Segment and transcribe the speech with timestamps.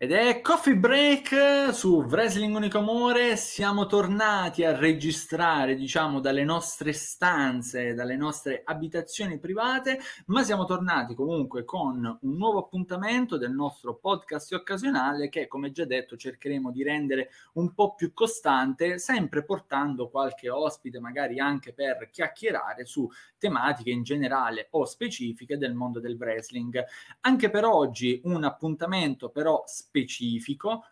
[0.00, 3.34] Ed è Coffee Break su Wrestling Unico Amore.
[3.34, 11.16] Siamo tornati a registrare, diciamo, dalle nostre stanze, dalle nostre abitazioni private, ma siamo tornati
[11.16, 16.84] comunque con un nuovo appuntamento del nostro podcast occasionale che, come già detto, cercheremo di
[16.84, 23.90] rendere un po' più costante, sempre portando qualche ospite, magari anche per chiacchierare su tematiche
[23.90, 26.84] in generale o specifiche del mondo del wrestling.
[27.22, 29.86] Anche per oggi un appuntamento però specifico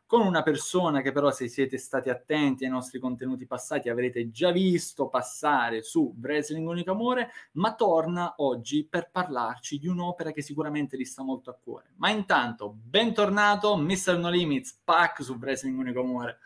[0.07, 4.51] con una persona che però se siete stati attenti ai nostri contenuti passati avrete già
[4.51, 10.97] visto passare su Wrestling Unico Amore, ma torna oggi per parlarci di un'opera che sicuramente
[10.97, 11.91] gli sta molto a cuore.
[11.97, 14.19] Ma intanto, bentornato Mr.
[14.19, 16.39] No Limits, Pac su Wrestling Unico Amore.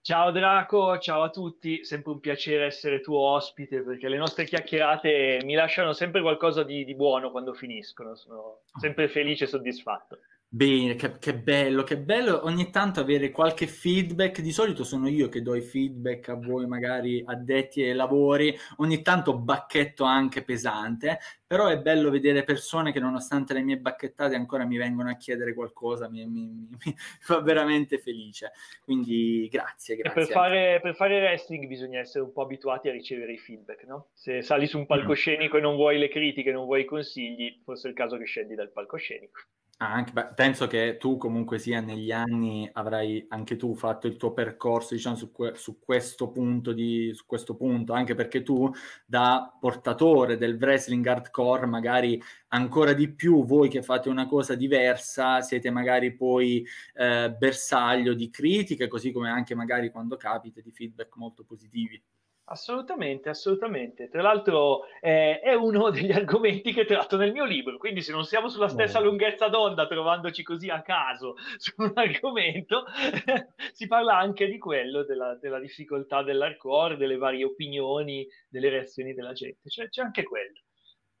[0.00, 5.40] Ciao Draco, ciao a tutti, sempre un piacere essere tuo ospite perché le nostre chiacchierate
[5.44, 10.18] mi lasciano sempre qualcosa di, di buono quando finiscono, sono sempre felice e soddisfatto.
[10.54, 14.40] Bene, che, che, bello, che bello ogni tanto avere qualche feedback.
[14.40, 19.02] Di solito sono io che do i feedback a voi, magari addetti ai lavori, ogni
[19.02, 24.64] tanto bacchetto anche pesante, però è bello vedere persone che nonostante le mie bacchettate ancora
[24.64, 28.52] mi vengono a chiedere qualcosa, mi, mi, mi, mi fa veramente felice.
[28.84, 30.22] Quindi grazie, grazie.
[30.22, 34.10] Per fare, per fare, wrestling bisogna essere un po' abituati a ricevere i feedback, no?
[34.12, 35.58] Se sali su un palcoscenico mm.
[35.58, 38.54] e non vuoi le critiche, non vuoi i consigli, forse è il caso che scendi
[38.54, 39.40] dal palcoscenico.
[39.78, 44.16] Ah, anche, beh, penso che tu comunque sia negli anni avrai anche tu fatto il
[44.16, 48.70] tuo percorso diciamo, su, que- su, questo punto di, su questo punto, anche perché tu
[49.04, 55.40] da portatore del wrestling hardcore magari ancora di più voi che fate una cosa diversa
[55.42, 56.64] siete magari poi
[56.94, 62.00] eh, bersaglio di critiche così come anche magari quando capita di feedback molto positivi.
[62.46, 64.10] Assolutamente, assolutamente.
[64.10, 68.24] Tra l'altro eh, è uno degli argomenti che tratto nel mio libro, quindi se non
[68.24, 69.04] siamo sulla stessa oh.
[69.04, 72.84] lunghezza d'onda, trovandoci così a caso su un argomento,
[73.72, 79.32] si parla anche di quello, della, della, difficoltà dell'hardcore, delle varie opinioni, delle reazioni della
[79.32, 79.70] gente.
[79.70, 80.60] Cioè, c'è anche quello.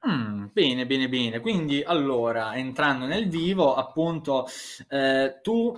[0.06, 1.40] Mm, bene, bene, bene.
[1.40, 4.46] Quindi, allora, entrando nel vivo, appunto,
[4.90, 5.74] eh, tu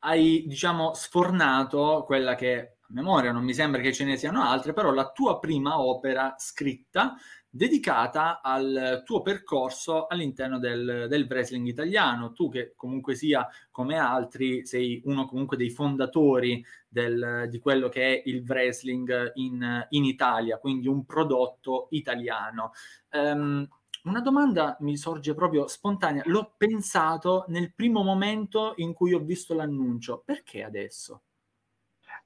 [0.00, 4.92] hai, diciamo, sfornato quella che memoria, non mi sembra che ce ne siano altre, però
[4.92, 7.16] la tua prima opera scritta
[7.50, 12.32] dedicata al tuo percorso all'interno del, del wrestling italiano.
[12.32, 18.02] Tu che comunque sia come altri sei uno comunque dei fondatori del, di quello che
[18.02, 22.72] è il wrestling in, in Italia, quindi un prodotto italiano.
[23.12, 23.66] Um,
[24.04, 26.22] una domanda mi sorge proprio spontanea.
[26.26, 30.22] L'ho pensato nel primo momento in cui ho visto l'annuncio.
[30.24, 31.22] Perché adesso?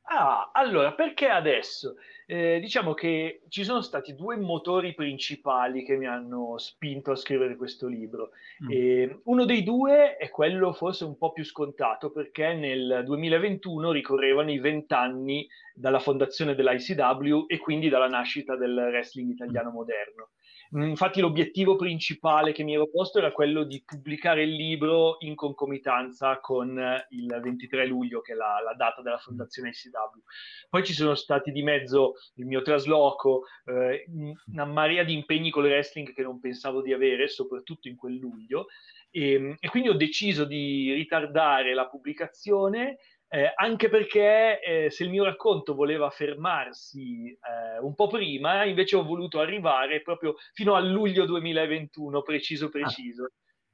[0.05, 1.97] Ah, allora, perché adesso?
[2.27, 7.57] Eh, diciamo che ci sono stati due motori principali che mi hanno spinto a scrivere
[7.57, 8.31] questo libro.
[8.65, 8.71] Mm.
[8.71, 14.51] Eh, uno dei due è quello forse un po' più scontato, perché nel 2021 ricorrevano
[14.51, 19.75] i vent'anni dalla fondazione dell'ICW e quindi dalla nascita del wrestling italiano mm.
[19.75, 20.31] moderno.
[20.75, 26.41] Infatti l'obiettivo principale che mi ero posto era quello di pubblicare il libro in concomitanza
[26.41, 30.23] con il 23 luglio, che è la, la data della fondazione ICW.
[30.71, 34.07] Poi ci sono stati di mezzo il mio trasloco, eh,
[34.51, 38.17] una marea di impegni con il wrestling che non pensavo di avere, soprattutto in quel
[38.17, 38.69] luglio,
[39.11, 42.97] e, e quindi ho deciso di ritardare la pubblicazione
[43.35, 48.97] eh, anche perché eh, se il mio racconto voleva fermarsi eh, un po' prima, invece
[48.97, 53.25] ho voluto arrivare proprio fino a luglio 2021, preciso preciso.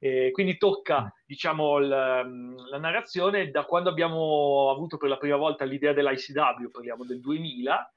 [0.00, 0.30] Ah.
[0.30, 1.06] quindi tocca, mm.
[1.26, 7.04] diciamo, la, la, narrazione da quando abbiamo avuto per la prima volta l'idea dell'ICW, parliamo
[7.04, 7.92] del 2000,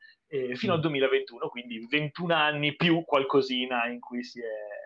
[0.55, 0.75] fino mm.
[0.75, 4.80] al 2021, quindi 21 anni più qualcosina in cui si è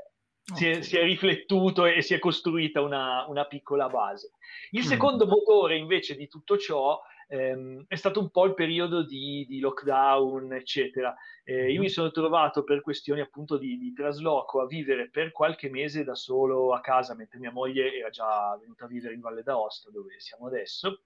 [0.53, 4.31] si è, si è, riflettuto e si è costruita una, una piccola base.
[4.71, 4.87] Il mm.
[4.87, 9.59] secondo motore invece di tutto ciò ehm, è stato un po' il periodo di, di
[9.59, 11.15] lockdown, eccetera.
[11.43, 15.69] Eh, io mi sono trovato per questioni appunto di, di, trasloco a vivere per qualche
[15.69, 19.43] mese da solo a casa, mentre mia moglie era già venuta a vivere in Valle
[19.43, 21.01] d'Aosta, dove siamo adesso.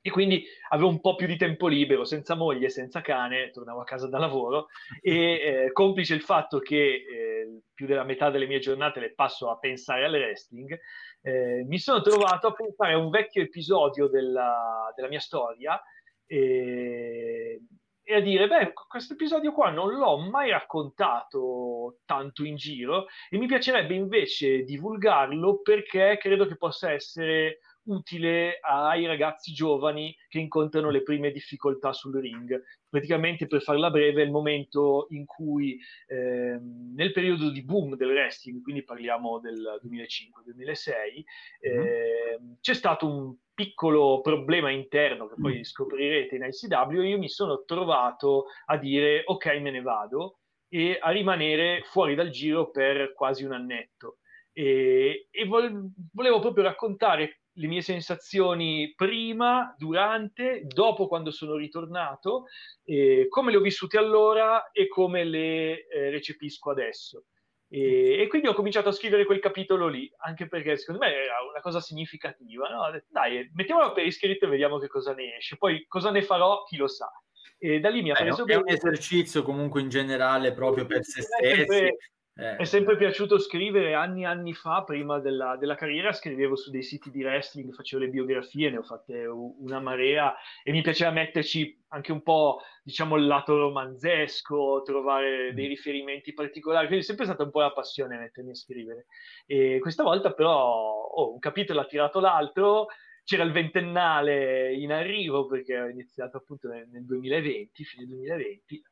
[0.00, 3.84] E quindi avevo un po' più di tempo libero, senza moglie, senza cane, tornavo a
[3.84, 4.68] casa da lavoro
[5.00, 9.50] e eh, complice il fatto che eh, più della metà delle mie giornate le passo
[9.50, 10.78] a pensare al wrestling,
[11.22, 15.80] eh, mi sono trovato a pensare a un vecchio episodio della, della mia storia
[16.26, 17.60] e,
[18.02, 23.38] e, a dire, beh, questo episodio qua non l'ho mai raccontato tanto in giro e
[23.38, 30.90] mi piacerebbe invece divulgarlo perché credo che possa essere utile ai ragazzi giovani che incontrano
[30.90, 32.62] le prime difficoltà sul ring.
[32.88, 38.10] Praticamente, per farla breve, è il momento in cui eh, nel periodo di boom del
[38.10, 41.22] wrestling, quindi parliamo del 2005-2006,
[41.60, 42.52] eh, mm.
[42.60, 45.62] c'è stato un piccolo problema interno che poi mm.
[45.62, 50.38] scoprirete in ICW, io mi sono trovato a dire ok me ne vado
[50.68, 54.18] e a rimanere fuori dal giro per quasi un annetto.
[54.54, 62.46] E, e volevo proprio raccontare le mie sensazioni prima, durante, dopo quando sono ritornato,
[62.84, 67.24] eh, come le ho vissute allora e come le eh, recepisco adesso.
[67.68, 71.36] E, e, quindi ho cominciato a scrivere quel capitolo lì, anche perché secondo me era
[71.48, 72.68] una cosa significativa.
[72.68, 72.90] No?
[72.90, 75.56] Detto, dai, mettiamolo per iscritto e vediamo che cosa ne esce.
[75.56, 77.10] Poi cosa ne farò, chi lo sa.
[77.58, 78.46] E da lì mi ha preso...
[78.46, 81.96] È un esercizio comunque in generale proprio per se stessi.
[82.34, 82.56] Eh.
[82.56, 86.82] È sempre piaciuto scrivere anni e anni fa, prima della, della, carriera, scrivevo su dei
[86.82, 91.84] siti di wrestling, facevo le biografie, ne ho fatte una marea e mi piaceva metterci
[91.88, 95.54] anche un po', diciamo, il lato romanzesco, trovare mm.
[95.54, 99.06] dei riferimenti particolari, quindi è sempre stata un po' la passione mettermi a scrivere.
[99.44, 102.86] E questa volta però oh, un capitolo ha tirato l'altro,
[103.24, 108.82] c'era il ventennale in arrivo perché ho iniziato appunto nel, nel 2020, fine 2020,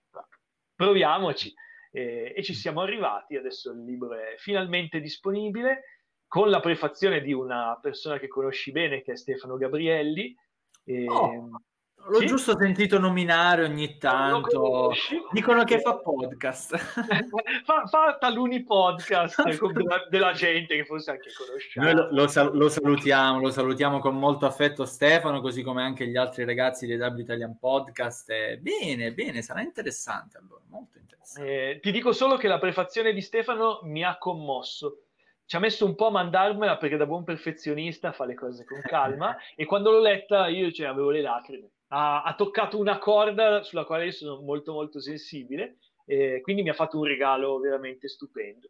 [0.76, 1.54] proviamoci
[1.90, 3.36] eh, e ci siamo arrivati.
[3.36, 5.82] Adesso il libro è finalmente disponibile
[6.26, 10.34] con la prefazione di una persona che conosci bene, che è Stefano Gabrielli.
[10.84, 11.50] E, oh.
[12.06, 12.26] L'ho sì?
[12.26, 14.92] giusto sentito nominare ogni tanto.
[15.30, 16.76] Dicono che fa podcast.
[17.64, 19.42] fa, fa taluni podcast
[19.72, 21.86] della, della, gente che forse anche conosciamo.
[21.86, 26.16] Noi lo, lo, lo, salutiamo, lo salutiamo con molto affetto Stefano, così come anche gli
[26.16, 28.30] altri ragazzi dei W Italian Podcast.
[28.30, 31.70] Eh, bene, bene, sarà interessante allora, molto interessante.
[31.72, 35.02] Eh, ti dico solo che la prefazione di Stefano mi ha commosso
[35.50, 38.80] ci ha messo un po' a mandarmela perché da buon perfezionista fa le cose con
[38.82, 43.62] calma e quando l'ho letta io cioè, avevo le lacrime ha, ha, toccato una corda
[43.62, 48.08] sulla quale io sono molto molto sensibile, eh, quindi mi ha fatto un regalo veramente
[48.08, 48.68] stupendo.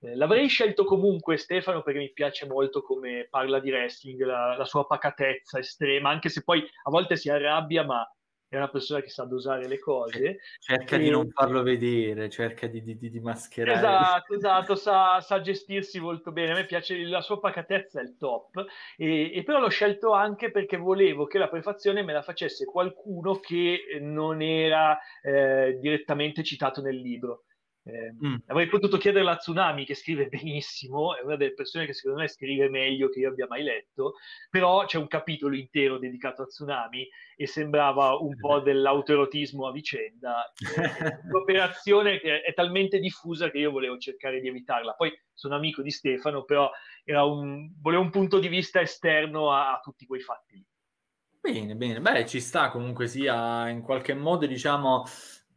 [0.00, 4.64] Eh, l'avrei scelto comunque Stefano perché mi piace molto come parla di wrestling, la, la
[4.64, 8.06] sua pacatezza estrema, anche se poi a volte si arrabbia, ma
[8.52, 10.40] è una persona che sa dosare le cose.
[10.58, 10.98] Cerca e...
[10.98, 13.78] di non farlo vedere, cerca di, di, di mascherare.
[13.78, 16.52] Esatto, esatto, sa, sa, gestirsi molto bene.
[16.52, 18.62] A me piace la sua pacatezza, è il top.
[18.98, 23.40] E, e, però l'ho scelto anche perché volevo che la prefazione me la facesse qualcuno
[23.40, 27.44] che non era eh, direttamente citato nel libro.
[27.84, 28.34] Eh, mm.
[28.46, 32.28] Avrei potuto chiedere a Tsunami, che scrive benissimo, è una delle persone che secondo me
[32.28, 34.14] scrive meglio che io abbia mai letto,
[34.50, 40.52] però c'è un capitolo intero dedicato a Tsunami e sembrava un po' dell'autoerotismo a vicenda.
[41.28, 44.92] L'operazione è talmente diffusa che io volevo cercare di evitarla.
[44.92, 46.70] Poi sono amico di Stefano, però
[47.04, 50.66] un, volevo un punto di vista esterno a, a tutti quei fatti lì.
[51.40, 55.04] Bene, bene, beh, ci sta comunque sia in qualche modo, diciamo,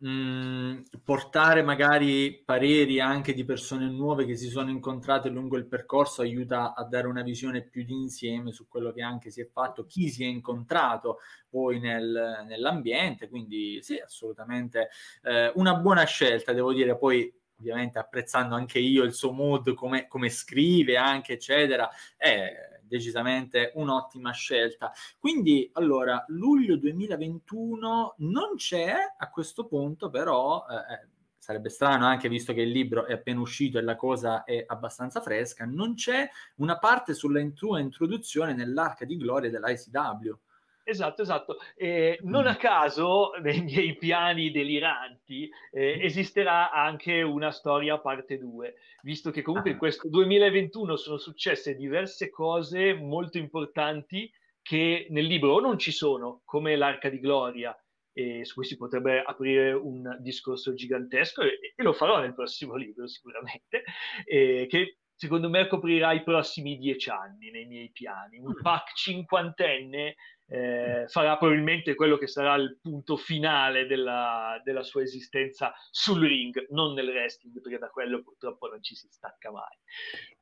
[0.07, 6.21] mm, portare magari pareri anche di persone nuove che si sono incontrate lungo il percorso
[6.21, 10.09] aiuta a dare una visione più d'insieme su quello che anche si è fatto, chi
[10.09, 11.19] si è incontrato
[11.49, 14.89] poi nel, nell'ambiente, quindi sì, assolutamente
[15.23, 20.07] eh, una buona scelta, devo dire, poi ovviamente apprezzando anche io il suo mood, come,
[20.07, 24.91] come scrive anche, eccetera, è decisamente un'ottima scelta.
[25.19, 32.27] Quindi, allora, luglio 2021 non c'è a questo punto, però eh, eh, sarebbe strano anche
[32.27, 36.27] visto che il libro è appena uscito e la cosa è abbastanza fresca, non c'è
[36.55, 40.39] una parte sulla tua introduzione nell'arca di gloria dell'ICW.
[40.87, 41.57] Esatto, esatto.
[41.75, 48.75] Eh, non a caso, nei miei piani deliranti, eh, esisterà anche una storia parte 2,
[49.01, 49.79] visto che comunque in ah.
[49.79, 56.43] questo 2021 sono successe diverse cose molto importanti che nel libro o non ci sono,
[56.45, 57.75] come l'Arca di Gloria,
[58.13, 62.75] eh, su cui si potrebbe aprire un discorso gigantesco, e, e lo farò nel prossimo
[62.77, 63.83] libro sicuramente,
[64.23, 68.37] eh, che secondo me coprirà i prossimi dieci anni nei miei piani.
[68.37, 68.61] Un mm.
[68.61, 70.15] pack cinquantenne
[70.47, 76.67] eh, farà probabilmente quello che sarà il punto finale della, della, sua esistenza sul ring,
[76.69, 79.77] non nel wrestling, perché da quello purtroppo non ci si stacca mai.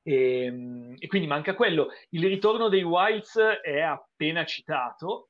[0.02, 1.90] E, ehm, e quindi manca quello.
[2.10, 5.30] Il ritorno dei Wilds è appena citato,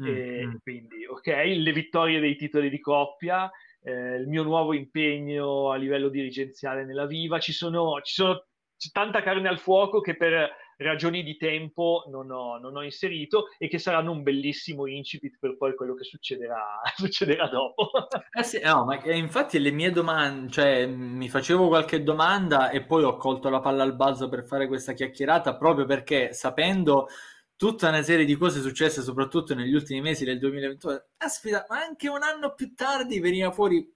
[0.00, 0.56] mm-hmm.
[0.62, 3.50] quindi ok, le vittorie dei titoli di coppia.
[3.82, 8.46] Eh, il mio nuovo impegno a livello dirigenziale nella Viva, ci sono, ci sono
[8.84, 13.46] c'è tanta carne al fuoco che per ragioni di tempo non ho, non ho, inserito
[13.58, 17.90] e che saranno un bellissimo incipit per poi quello che succederà, succederà dopo.
[18.32, 23.04] Eh sì, no, ma infatti le mie domande, cioè mi facevo qualche domanda e poi
[23.04, 27.08] ho colto la palla al balzo per fare questa chiacchierata proprio perché sapendo
[27.56, 32.08] tutta una serie di cose successe soprattutto negli ultimi mesi del 2021, aspetta, ma anche
[32.08, 33.88] un anno più tardi veniva fuori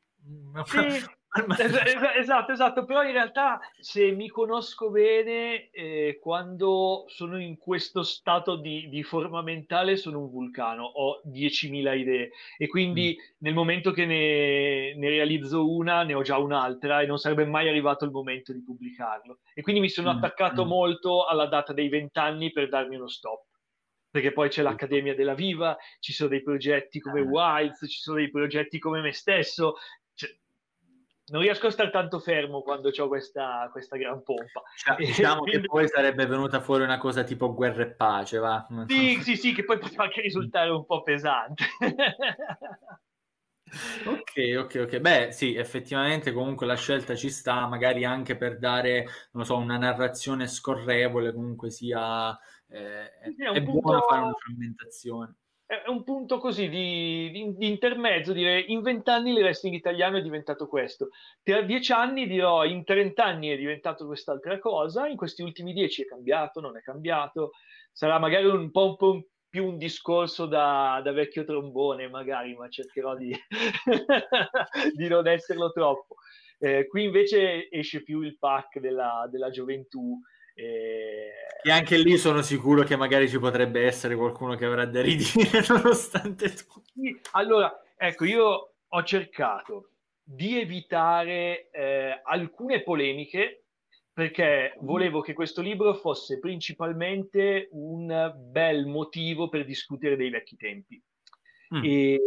[0.64, 1.04] sì
[2.18, 8.56] esatto, esatto, però in realtà se mi conosco bene, eh, quando sono in questo stato
[8.56, 13.34] di, di, forma mentale sono un vulcano, ho 10.000 idee e quindi mm.
[13.38, 17.68] nel momento che ne, ne, realizzo una ne ho già un'altra e non sarebbe mai
[17.68, 19.38] arrivato il momento di pubblicarlo.
[19.54, 20.16] E quindi mi sono mm.
[20.16, 20.68] attaccato mm.
[20.68, 23.46] molto alla data dei 20 anni per darmi uno stop
[24.10, 27.24] perché poi c'è l'Accademia della Viva, ci sono dei progetti come ah.
[27.24, 29.76] Wilds, ci sono dei progetti come me stesso,
[31.30, 34.62] non riesco a stare tanto fermo quando ho questa, questa, gran pompa.
[34.76, 35.60] Cioè, diciamo quindi...
[35.60, 38.66] che poi sarebbe venuta fuori una cosa tipo guerra e pace, va?
[38.86, 41.64] Sì, sì, sì, che poi poteva anche risultare un po' pesante.
[44.06, 44.98] ok, ok, ok.
[44.98, 49.76] Beh, sì, effettivamente comunque la scelta ci sta, magari anche per dare, non so, una
[49.76, 52.38] narrazione scorrevole, comunque sia...
[52.70, 53.80] Eh, sì, è, è punto...
[53.80, 55.34] buono fare una frammentazione
[55.68, 60.22] è un punto così di, di, di intermezzo, dire in vent'anni il wrestling italiano è
[60.22, 61.10] diventato questo,
[61.42, 66.06] tra dieci anni dirò in trent'anni è diventato quest'altra cosa, in questi ultimi dieci è
[66.06, 67.50] cambiato, non è cambiato,
[67.92, 72.66] sarà magari un po', un po più un discorso da, da, vecchio trombone magari, ma
[72.70, 73.30] cercherò di,
[74.94, 76.16] di non esserlo troppo.
[76.58, 80.18] Eh, qui invece esce più il pack della, della gioventù,
[80.58, 81.32] e...
[81.62, 81.70] e...
[81.70, 86.52] anche lì sono sicuro che magari ci potrebbe essere qualcuno che avrà da ridire nonostante
[86.52, 86.82] tutto.
[87.32, 89.90] Allora, ecco, io ho cercato
[90.22, 93.64] di evitare eh, alcune polemiche
[94.12, 94.84] perché mm.
[94.84, 101.00] volevo che questo libro fosse principalmente un bel motivo per discutere dei vecchi tempi.
[101.76, 101.84] Mm.
[101.84, 102.20] E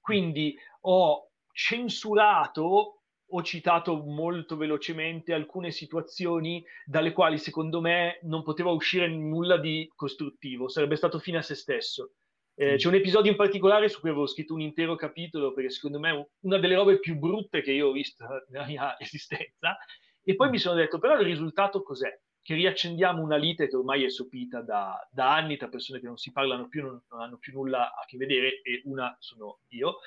[0.00, 3.01] quindi ho censurato
[3.34, 9.90] ho citato molto velocemente alcune situazioni dalle quali secondo me non poteva uscire nulla di
[9.94, 12.12] costruttivo, sarebbe stato fine a se stesso.
[12.54, 12.76] Eh, mm.
[12.76, 16.10] c'è un episodio in particolare su cui avevo scritto un intero capitolo perché secondo me
[16.10, 19.78] è una delle robe più brutte che io ho visto nella mia esistenza
[20.22, 20.50] e poi mm.
[20.50, 22.20] mi sono detto però il risultato cos'è?
[22.42, 26.16] Che riaccendiamo una lite che ormai è sopita da, da anni tra persone che non
[26.16, 29.98] si parlano più, non, non, hanno più nulla a che vedere e una sono io.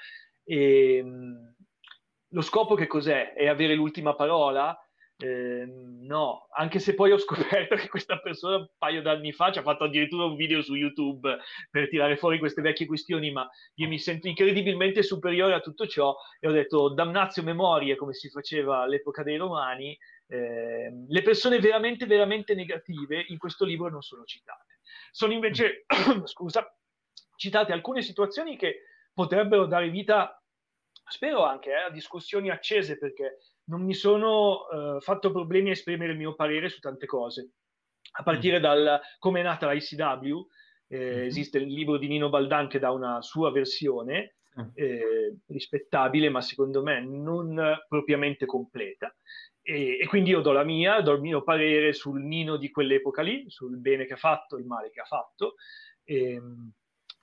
[0.43, 1.55] E, ehm,
[2.29, 3.33] lo scopo che cos'è?
[3.33, 4.77] È avere l'ultima parola?
[5.17, 9.59] Eh, no, anche se poi ho scoperto che questa persona un paio d'anni fa ci
[9.59, 11.37] ha fatto addirittura un video su YouTube
[11.71, 16.13] per tirare fuori queste vecchie questioni, ma io mi sento incredibilmente superiore a tutto ciò
[16.39, 22.05] e ho detto damnazio memorie come si faceva all'epoca dei romani, eh, le persone veramente
[22.05, 24.79] veramente negative in questo libro non sono citate.
[25.11, 25.85] Sono invece,
[26.25, 26.67] scusa,
[27.37, 28.81] citate alcune situazioni che
[29.13, 30.37] potrebbero dare vita
[31.07, 36.11] spero anche eh, a discussioni accese perché non mi sono eh, fatto problemi a esprimere
[36.11, 37.51] il mio parere su tante cose.
[38.17, 38.61] A partire mm.
[38.61, 40.47] dal come è nata l'ICW,
[40.87, 41.25] eh, mm-hmm.
[41.25, 44.69] esiste il libro di Nino Baldan che dà una sua versione, mm.
[44.73, 49.13] eh, rispettabile, ma secondo me non propriamente completa.
[49.61, 53.23] E, e, quindi io do la mia, do il mio parere sul Nino di quell'epoca
[53.23, 55.55] lì, sul bene che ha fatto, il male che ha fatto.
[56.03, 56.71] Ehm,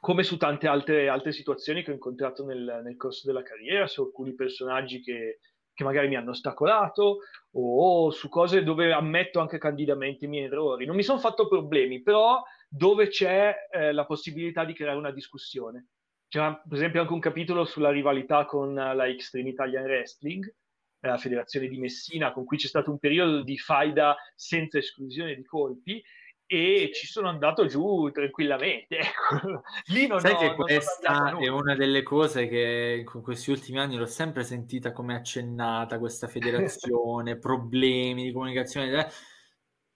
[0.02, 4.02] come su tante altre, altre situazioni che ho incontrato nel, nel, corso della carriera, su
[4.02, 5.38] alcuni personaggi che,
[5.72, 7.18] che magari mi hanno ostacolato
[7.52, 10.86] o, su cose dove ammetto anche candidamente i miei errori.
[10.86, 15.90] Non mi sono fatto problemi, però dove c'è eh, la possibilità di creare una discussione.
[16.26, 21.16] C'era per esempio anche un capitolo sulla rivalità con la Extreme Italian Wrestling, eh, la
[21.16, 26.02] federazione di Messina, con cui c'è stato un periodo di faida senza esclusione di colpi
[26.52, 28.98] e ci sono andato giù tranquillamente.
[29.12, 29.62] Ecco.
[29.86, 33.96] Lì non Sai ho, che questa è una delle cose che con questi ultimi anni
[33.96, 38.92] l'ho sempre sentita come accennata, questa federazione, problemi di comunicazione.
[38.92, 39.10] Eh.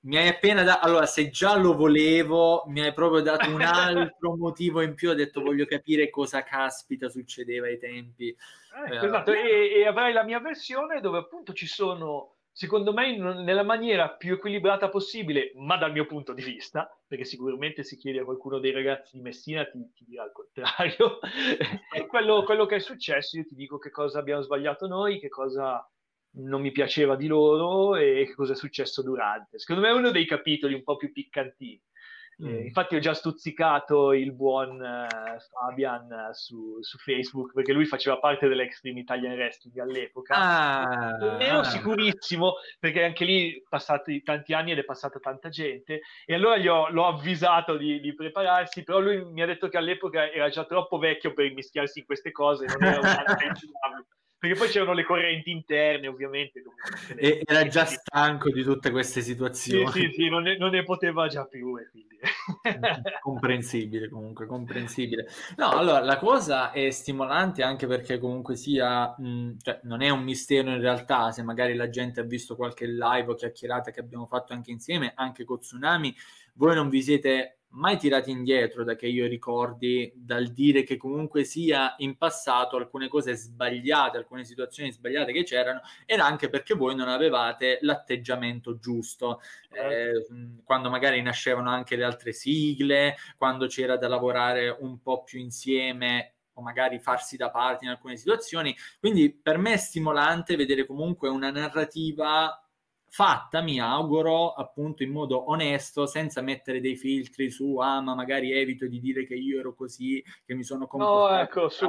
[0.00, 4.34] Mi hai appena dato, allora se già lo volevo, mi hai proprio dato un altro
[4.36, 8.28] motivo in più, ho detto voglio capire cosa caspita succedeva ai tempi.
[8.28, 13.22] Eh, esatto, e, e avrai la mia versione dove appunto ci sono secondo me in,
[13.44, 18.16] nella maniera più equilibrata possibile, ma dal mio punto di vista, perché sicuramente se chiedi
[18.16, 21.18] a qualcuno dei ragazzi di Messina ti, ti dirà il contrario,
[22.08, 25.86] quello, quello, che è successo, io ti dico che cosa abbiamo sbagliato noi, che cosa
[26.38, 29.58] non mi piaceva di loro e che cosa è successo durante.
[29.58, 31.82] Secondo me è uno dei capitoli un po' più piccantini.
[32.42, 32.48] Mm.
[32.48, 37.86] Eh, infatti ho già stuzzicato il buon uh, Fabian uh, su, su, Facebook perché lui
[37.86, 40.34] faceva parte dell'Extreme Italian Wrestling all'epoca.
[40.34, 41.64] Ah, non ero ah.
[41.64, 46.68] sicurissimo perché anche lì passati tanti anni ed è passata tanta gente e allora gli
[46.68, 50.66] ho, l'ho avvisato di, di, prepararsi, però lui mi ha detto che all'epoca era già
[50.66, 53.06] troppo vecchio per mischiarsi in queste cose, non era un
[54.38, 56.62] perché poi c'erano le correnti interne, ovviamente.
[57.16, 59.90] E era già stanco di tutte queste situazioni.
[59.92, 61.78] Sì, sì, sì non, ne, non ne poteva già più.
[61.78, 62.18] E quindi...
[63.20, 65.26] comprensibile comunque, comprensibile.
[65.56, 70.22] No, allora la cosa è stimolante anche perché comunque sia, mh, cioè, non è un
[70.22, 74.26] mistero in realtà, se magari la gente ha visto qualche live o chiacchierata che abbiamo
[74.26, 76.14] fatto anche insieme, anche con Tsunami,
[76.54, 81.44] voi non vi siete mai tirati indietro da che io ricordi dal dire che comunque
[81.44, 86.94] sia in passato alcune cose sbagliate, alcune situazioni sbagliate che c'erano, era anche perché voi
[86.94, 89.40] non avevate l'atteggiamento giusto.
[89.70, 90.26] Eh,
[90.64, 96.32] quando magari nascevano anche le altre sigle, quando c'era da lavorare un po' più insieme
[96.54, 98.74] o magari farsi da parte in alcune situazioni.
[98.98, 102.65] Quindi per me è stimolante vedere comunque una narrativa
[103.08, 108.52] fatta, mi auguro, appunto in modo onesto, senza mettere dei filtri su, ah, ma magari
[108.52, 111.34] evito di dire che io ero così, che mi sono comportato.
[111.34, 111.86] No, ecco, su,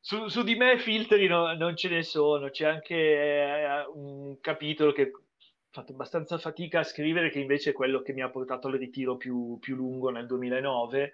[0.00, 4.92] su, su di me filtri no, non ce ne sono, c'è anche eh, un capitolo
[4.92, 5.22] che ho
[5.70, 9.16] fatto abbastanza fatica a scrivere, che invece è quello che mi ha portato al ritiro
[9.16, 11.10] più, più lungo nel 2009 Mm.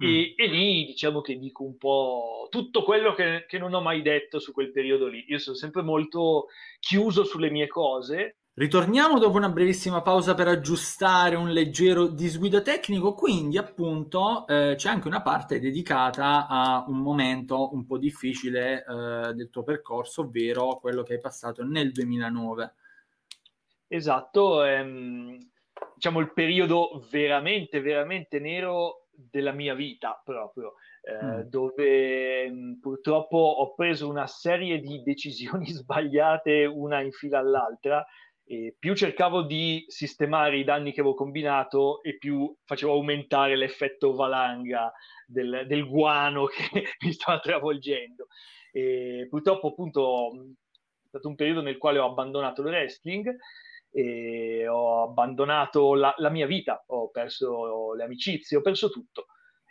[0.00, 4.00] E, e, lì diciamo che dico un po' tutto quello che, che, non ho mai
[4.00, 5.24] detto su quel periodo lì.
[5.28, 6.46] Io sono sempre molto
[6.78, 8.36] chiuso sulle mie cose.
[8.54, 14.88] Ritorniamo dopo una brevissima pausa per aggiustare un leggero disguido tecnico, quindi appunto eh, c'è
[14.88, 20.78] anche una parte dedicata a un momento un po' difficile eh, del tuo percorso, ovvero
[20.80, 22.74] quello che hai passato nel 2009.
[23.86, 25.38] Esatto, ehm,
[25.94, 31.40] diciamo il periodo veramente, veramente nero della mia vita proprio, eh, mm.
[31.48, 38.04] dove mh, mm, purtroppo ho preso una serie di decisioni sbagliate una in fila all'altra
[38.50, 44.14] e più cercavo di sistemare i danni che avevo combinato e più facevo aumentare l'effetto
[44.14, 44.90] valanga
[45.26, 48.28] del, del guano che mi stava travolgendo.
[48.72, 50.30] E purtroppo appunto
[51.02, 53.36] è stato un periodo nel quale ho abbandonato il wrestling
[53.98, 59.26] e ho abbandonato la, la mia vita, ho perso le amicizie, ho perso tutto.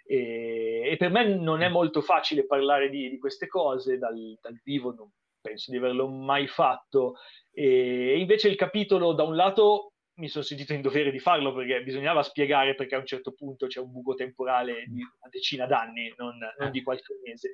[0.06, 4.60] E, e, per me non è molto facile parlare di, di queste cose dal, dal,
[4.66, 7.16] vivo, non penso di averlo mai fatto.
[7.54, 11.82] E invece il capitolo, da un lato, mi sono sentito in dovere di farlo perché
[11.82, 16.14] bisognava spiegare perché a un certo punto c'è un buco temporale di una decina d'anni,
[16.18, 17.54] non, non di qualche mese.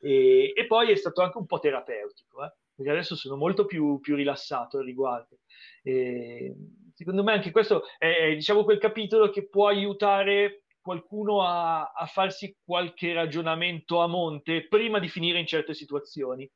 [0.00, 2.52] E, e, poi è stato anche un po' terapeutico, eh?
[2.74, 5.38] Perché adesso sono molto più, più rilassato al riguardo.
[5.82, 6.54] E
[6.94, 12.56] secondo me anche questo è, diciamo, quel capitolo che può aiutare qualcuno a, a, farsi
[12.62, 16.50] qualche ragionamento a monte prima di finire in certe situazioni.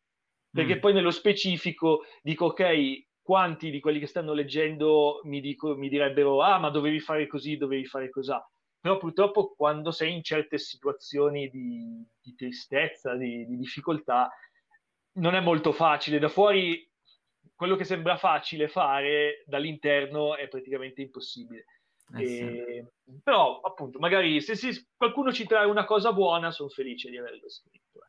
[0.50, 0.81] Perché mm.
[0.81, 6.42] poi nello specifico dico, ok, quanti di quelli che stanno leggendo mi, dico, mi direbbero,
[6.42, 8.33] ah, ma dovevi fare così, dovevi fare così.
[8.81, 14.31] Però purtroppo quando sei in certe situazioni di, di tristezza, di, di difficoltà,
[15.18, 16.18] non è molto facile.
[16.18, 16.88] Da fuori
[17.54, 21.64] quello che sembra facile fare dall'interno è praticamente impossibile.
[22.14, 23.12] Eh e, sì.
[23.22, 27.48] Però, appunto, magari se si, qualcuno ci trae una cosa buona, sono felice di averlo
[27.48, 28.07] scritto.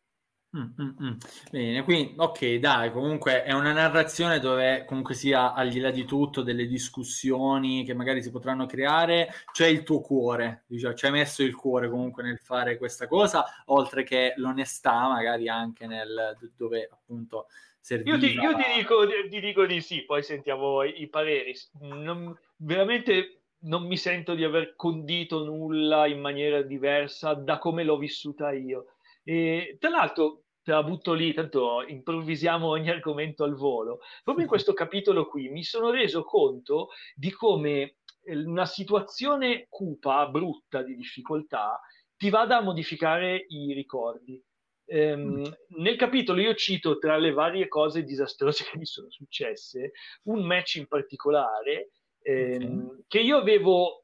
[0.57, 1.17] Mm, mm, mm.
[1.51, 6.05] Bene, quindi ok, dai, comunque è una narrazione dove comunque sia al di là di
[6.05, 11.12] tutto delle discussioni che magari si potranno creare, c'è il tuo cuore, diciamo, ci hai
[11.12, 16.89] messo il cuore comunque nel fare questa cosa, oltre che l'onestà magari anche nel dove
[16.91, 17.45] appunto
[17.79, 18.15] serviva...
[18.15, 21.53] Io, ti, io ti, dico, ti, dico, di sì, poi sentiamo i, i pareri.
[21.81, 27.97] Non, veramente non mi sento di aver condito nulla in maniera diversa da come l'ho
[27.97, 28.93] vissuta io.
[29.23, 33.99] E tra l'altro, te la butto lì, tanto improvvisiamo ogni argomento al volo.
[34.23, 40.84] Proprio in questo capitolo qui mi sono reso conto di come una situazione cupa, brutta,
[40.84, 41.79] di difficoltà,
[42.15, 44.41] ti vada a modificare i ricordi.
[44.86, 45.43] Ehm,
[45.77, 49.91] nel capitolo io cito tra le varie cose disastrose che mi sono successe
[50.23, 51.91] un match in particolare
[52.23, 53.03] ehm, okay.
[53.08, 54.03] che io avevo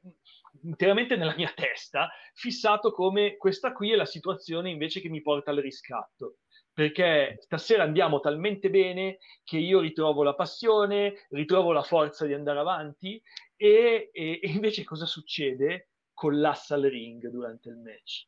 [0.65, 5.51] interamente nella mia testa fissato come questa qui è la situazione invece che mi porta
[5.51, 6.37] al riscatto
[6.73, 12.59] perché stasera andiamo talmente bene che io ritrovo la passione, ritrovo la forza di andare
[12.59, 13.21] avanti
[13.55, 15.91] e, e, e invece cosa succede?
[16.13, 18.27] Collassa il ring durante il match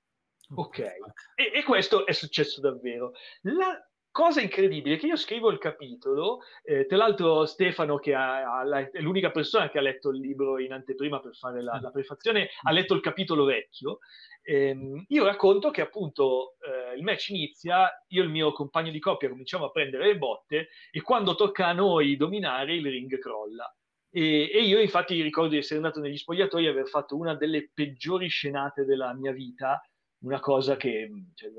[0.56, 3.12] Ok, e, e, questo è successo davvero.
[3.42, 3.78] La
[4.18, 9.00] cosa incredibile che io scrivo il capitolo, eh, tra l'altro Stefano, che ha, ha, è
[9.00, 12.72] l'unica persona che ha letto il libro in anteprima per fare la, la prefazione, ha
[12.72, 14.00] letto il capitolo vecchio.
[14.42, 18.98] Ehm, io racconto che appunto eh, il match inizia, io e il mio compagno di
[18.98, 23.72] coppia cominciamo a prendere le botte e quando tocca a noi dominare il ring crolla.
[24.10, 27.70] E, e, io infatti ricordo di essere andato negli spogliatoi e aver fatto una delle
[27.72, 29.80] peggiori scenate della mia vita,
[30.20, 31.50] una cosa che, cioè,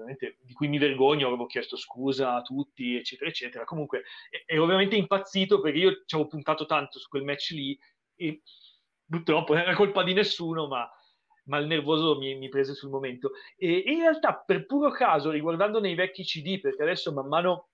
[0.40, 3.64] di cui mi vergogno, avevo chiesto scusa a tutti, eccetera, eccetera.
[3.64, 4.02] Comunque
[4.46, 7.78] ero ovviamente impazzito perché io ci avevo puntato tanto su quel match lì
[8.16, 8.42] e
[9.06, 10.88] purtroppo non era colpa di nessuno, ma
[11.48, 13.32] ma il nervoso mi, mi, prese sul momento.
[13.56, 17.70] E in realtà, per puro caso, riguardando nei vecchi CD, perché adesso man mano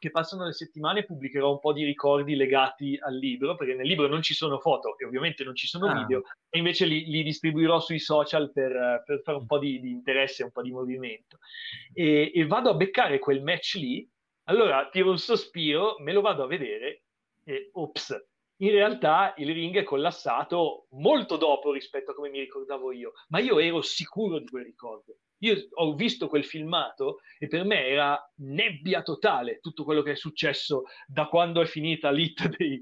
[0.00, 4.08] che passano le settimane pubblicherò un po' di ricordi legati al libro, perché nel libro
[4.08, 5.94] non ci sono foto e ovviamente non ci sono ah.
[5.94, 9.90] video, e invece li, li, distribuirò sui social per, per fare un po' di, di,
[9.90, 11.38] interesse, un po' di movimento.
[11.92, 14.08] E, e vado a beccare quel match lì,
[14.44, 17.04] allora tiro un sospiro, me lo vado a vedere
[17.44, 18.16] e ops,
[18.62, 23.38] in realtà il ring è collassato molto dopo rispetto a come mi ricordavo io, ma
[23.38, 25.18] io ero sicuro di quel ricordo.
[25.42, 30.16] Io ho visto quel filmato e per me era nebbia totale tutto quello che è
[30.16, 32.80] successo da quando è finita l'hit dei,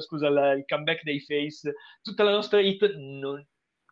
[0.00, 3.44] scusa, la, il comeback dei Face, tutta la nostra hit non,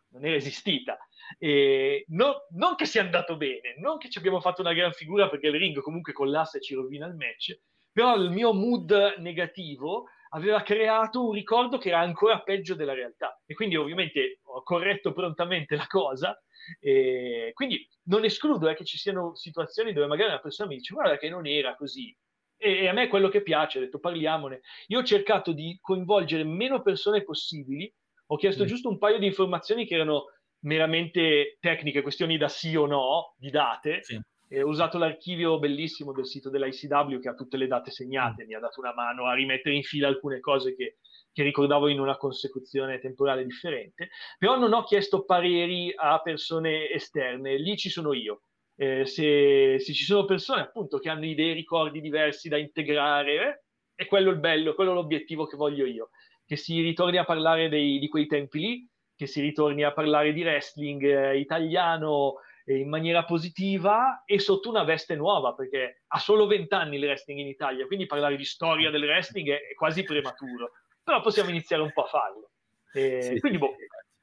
[0.09, 0.97] non era esistita.
[1.37, 5.29] E no, non che sia andato bene, non che ci abbiamo fatto una gran figura
[5.29, 7.59] perché il ring comunque collassa e ci rovina il match,
[7.91, 13.39] però il mio mood negativo aveva creato un ricordo che era ancora peggio della realtà.
[13.45, 16.39] E quindi ovviamente ho corretto prontamente la cosa.
[16.79, 20.93] E quindi non escludo eh, che ci siano situazioni dove magari una persona mi dice
[20.93, 22.15] guarda che non era così.
[22.57, 24.61] E, e a me è quello che piace, ho detto parliamone.
[24.87, 27.91] Io ho cercato di coinvolgere meno persone possibili,
[28.27, 28.67] ho chiesto mm.
[28.67, 30.25] giusto un paio di informazioni che erano
[30.65, 34.03] meramente tecniche, questioni da sì o no, di date.
[34.03, 38.45] Sì eh, ho usato l'archivio bellissimo del sito dell'ICW che ha tutte le date segnate,
[38.45, 40.97] mi ha dato una mano a rimettere in fila alcune cose che,
[41.31, 47.57] che ricordavo in una consecuzione temporale differente, però non ho chiesto pareri a persone esterne,
[47.57, 48.41] lì ci sono io.
[48.79, 53.63] Eh, se, se, ci sono persone appunto che hanno idee ricordi diversi da integrare, eh,
[53.95, 56.11] è quello il bello, quello l'obiettivo che voglio io,
[56.45, 60.31] che si ritorni a parlare dei, di quei tempi lì, che si ritorni a parlare
[60.31, 62.35] di wrestling eh, italiano,
[62.75, 67.39] in maniera positiva e sotto una veste nuova, perché ha solo 20 anni il wrestling
[67.39, 71.93] in Italia, quindi parlare di storia del wrestling è, quasi prematuro, però possiamo iniziare un
[71.93, 72.51] po' a farlo.
[72.93, 73.75] E sì, quindi, boh,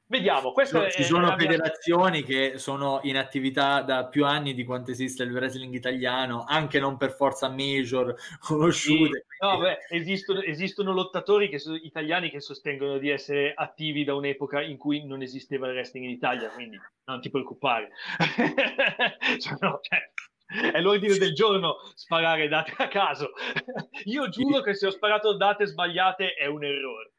[0.07, 2.25] Vediamo, queste ci sono federazioni mia...
[2.25, 6.95] che sono in attività da più anni di quanto esiste il wrestling italiano, anche non
[6.95, 9.25] per forza major conosciute.
[9.27, 14.13] Sì, no, beh, esistono, esistono, lottatori che sono, italiani che sostengono di essere attivi da
[14.13, 17.89] un'epoca in cui non esisteva il wrestling in Italia, quindi non ti preoccupare.
[19.39, 23.31] cioè, no, cioè, è l'ordine del giorno sparare date a caso.
[24.05, 27.11] Io giuro che se ho sparato date sbagliate è un errore.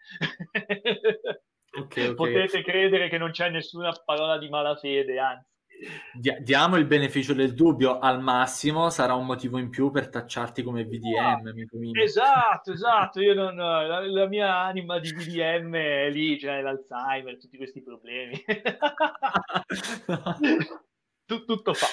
[1.78, 2.14] Okay, okay.
[2.14, 5.54] Potete credere che non c'è nessuna parola di malafede, anzi.
[6.40, 10.84] Diamo il beneficio del dubbio al massimo, sarà un motivo in più per tacciarti come
[10.84, 11.42] VDM.
[11.42, 12.02] No.
[12.02, 13.20] Esatto, esatto.
[13.20, 18.42] Io non, la, la, mia anima di VDM è lì, cioè l'Alzheimer, tutti questi problemi.
[21.26, 21.88] tutto fa.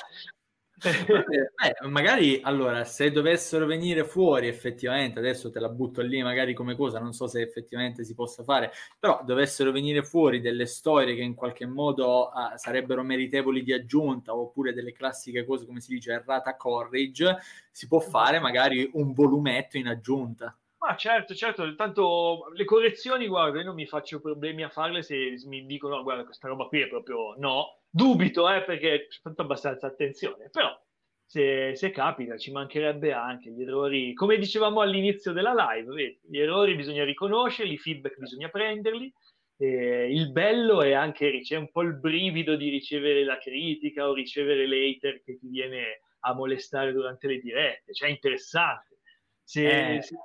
[1.83, 6.75] eh, magari allora se dovessero venire fuori effettivamente adesso te la butto lì magari come
[6.75, 11.21] cosa non so se effettivamente si possa fare però dovessero venire fuori delle storie che
[11.21, 16.11] in qualche modo uh, sarebbero meritevoli di aggiunta oppure delle classiche cose come si dice
[16.11, 17.37] errata corrige
[17.71, 20.55] si può fare magari un volumetto in aggiunta.
[20.77, 25.41] Ma certo, certo, tanto le correzioni, guarda, io non mi faccio problemi a farle se
[25.45, 29.43] mi dicono, guarda, questa roba qui è proprio no, Dubito, eh, perché ci ho fatto
[29.43, 30.75] abbastanza attenzione, però
[31.23, 36.39] se, se, capita ci mancherebbe anche gli errori, come dicevamo all'inizio della live, vedi, gli
[36.39, 39.13] errori bisogna riconoscerli, i feedback bisogna prenderli,
[39.57, 44.13] eh, il bello è anche, c'è un po' il brivido di ricevere la critica o
[44.15, 48.97] ricevere l'hater che ti viene a molestare durante le dirette, cioè è interessante.
[49.43, 50.01] Se, eh.
[50.01, 50.15] se,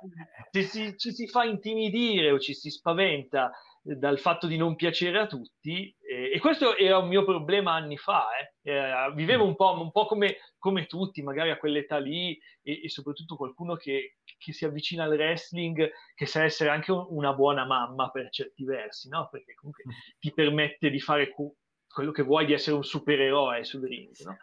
[0.49, 3.51] se, se ci si fa intimidire o ci si spaventa
[3.95, 7.97] dal fatto di non piacere a tutti eh, e questo era un mio problema anni
[7.97, 8.53] fa eh.
[8.61, 12.89] Eh, vivevo un po', un po come, come, tutti magari a quell'età lì e, e
[12.89, 17.65] soprattutto qualcuno che, che, si avvicina al wrestling che sa essere anche un, una buona
[17.65, 19.27] mamma per certi versi no?
[19.31, 19.91] perché comunque mm.
[20.19, 21.53] ti permette di fare cu-
[21.87, 24.37] quello che vuoi di essere un supereroe sul ring no?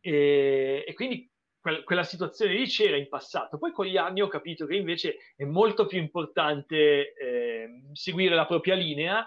[0.00, 3.58] e, e quindi quella situazione lì c'era in passato.
[3.58, 8.46] Poi con gli anni ho capito che invece è molto più importante eh, seguire la
[8.46, 9.26] propria linea,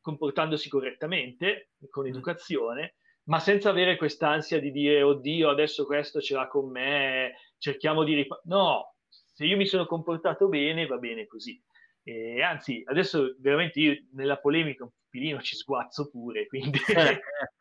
[0.00, 2.08] comportandosi correttamente, con mm.
[2.08, 8.04] educazione, ma senza avere quest'ansia di dire, oddio, adesso questo ce l'ha con me, cerchiamo
[8.04, 8.46] di riparare.
[8.48, 11.60] No, se io mi sono comportato bene, va bene così.
[12.04, 16.78] E anzi, adesso veramente io nella polemica un filino ci sguazzo pure, quindi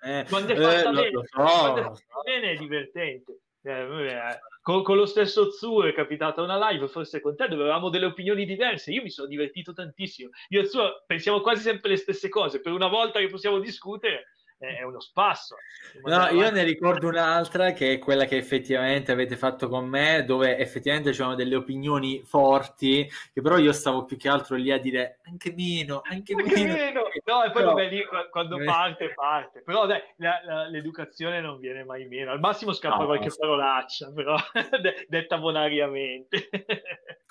[0.03, 1.23] eh, eh, quando è fatta eh, bene, so.
[1.31, 3.39] fatta bene è divertente.
[3.63, 7.89] Eh, con, con, lo stesso Zu è capitata una live, forse con te, dove avevamo
[7.89, 8.91] delle opinioni diverse.
[8.91, 10.29] Io mi sono divertito tantissimo.
[10.49, 12.61] Io e Zu pensiamo quasi sempre le stesse cose.
[12.61, 14.29] Per una volta che possiamo discutere,
[14.67, 15.55] è uno spasso.
[16.03, 20.57] No, io ne ricordo un'altra che è quella che effettivamente avete fatto con me, dove
[20.57, 25.19] effettivamente c'erano delle opinioni forti, che però io stavo più che altro lì a dire
[25.23, 26.73] anche meno, anche, anche meno.
[26.73, 27.01] meno.
[27.25, 27.75] No, e poi però...
[27.75, 29.61] lì quando parte, parte.
[29.61, 32.31] Però dai, la, la, l'educazione non viene mai meno.
[32.31, 33.35] Al massimo scappa no, qualche no.
[33.39, 34.35] parolaccia, però
[35.07, 36.49] detta bonariamente.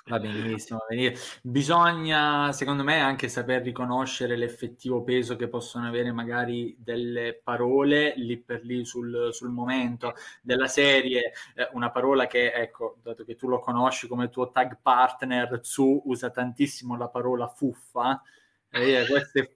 [0.05, 0.79] Va benissimo,
[1.43, 8.37] bisogna secondo me anche saper riconoscere l'effettivo peso che possono avere magari delle parole lì
[8.37, 13.47] per lì sul, sul momento della serie, eh, una parola che ecco, dato che tu
[13.47, 18.21] lo conosci come tuo tag partner, Zu usa tantissimo la parola fuffa,
[18.69, 19.49] eh, questa, è,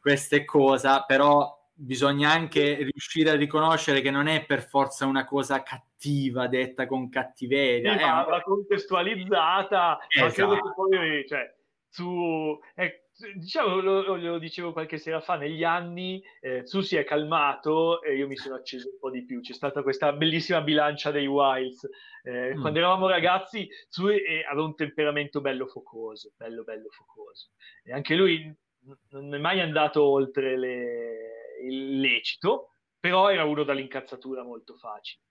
[0.00, 5.24] questa è cosa, però bisogna anche riuscire a riconoscere che non è per forza una
[5.24, 7.92] cosa cattiva, detta con cattiveria.
[7.92, 8.42] Sì, è ma una...
[8.42, 10.24] contestualizzata, esatto.
[10.24, 11.54] ma credo che poi cioè,
[11.88, 12.58] su...
[12.74, 13.01] Eh,
[13.34, 18.16] diciamo, lo, lo, dicevo qualche sera fa, negli anni eh, Su si è calmato e
[18.16, 19.40] io mi sono acceso un po' di più.
[19.40, 21.88] C'è stata questa bellissima bilancia dei Wilds.
[22.22, 22.60] Eh, mm.
[22.60, 27.50] Quando eravamo ragazzi, Su aveva un temperamento bello focoso, bello, bello focoso.
[27.84, 28.54] E anche lui
[29.10, 35.22] non è mai andato oltre le, il lecito, però era uno dall'incazzatura molto facile.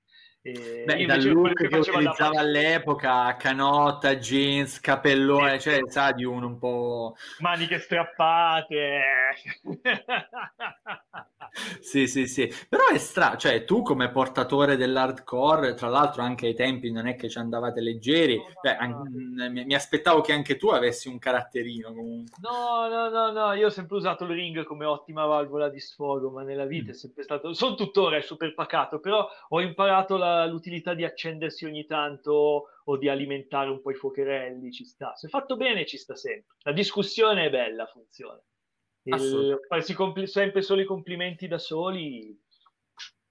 [0.43, 6.47] E Beh, dal look che, che utilizzava all'epoca, canotta, jeans, capellone, cioè sa di uno
[6.47, 7.15] un po'...
[7.41, 9.01] Maniche strappate.
[11.79, 12.51] sì, sì, sì.
[12.67, 17.15] Però è strano, cioè tu come portatore dell'hardcore, tra l'altro anche ai tempi non è
[17.15, 18.43] che ci andavate leggeri, no,
[18.79, 19.49] no, no.
[19.51, 22.37] Mi, mi, aspettavo che anche tu avessi un caratterino comunque.
[22.41, 26.31] No, no, no, no, io ho sempre usato il ring come ottima valvola di sfogo,
[26.31, 26.93] ma nella vita mm.
[26.93, 27.53] è sempre stato...
[27.53, 33.09] Sono tuttora super pacato, però ho imparato la l'utilità di accendersi ogni tanto o di
[33.09, 35.15] alimentare un po' i fuocherelli, ci sta.
[35.15, 36.55] Se fatto bene ci sta sempre.
[36.63, 38.41] La discussione è bella, funziona.
[39.03, 42.39] Il, farsi compl- sempre solo i complimenti da soli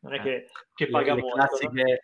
[0.01, 1.37] non è eh, che, che paga le, le molto.
[1.37, 1.99] Classiche no?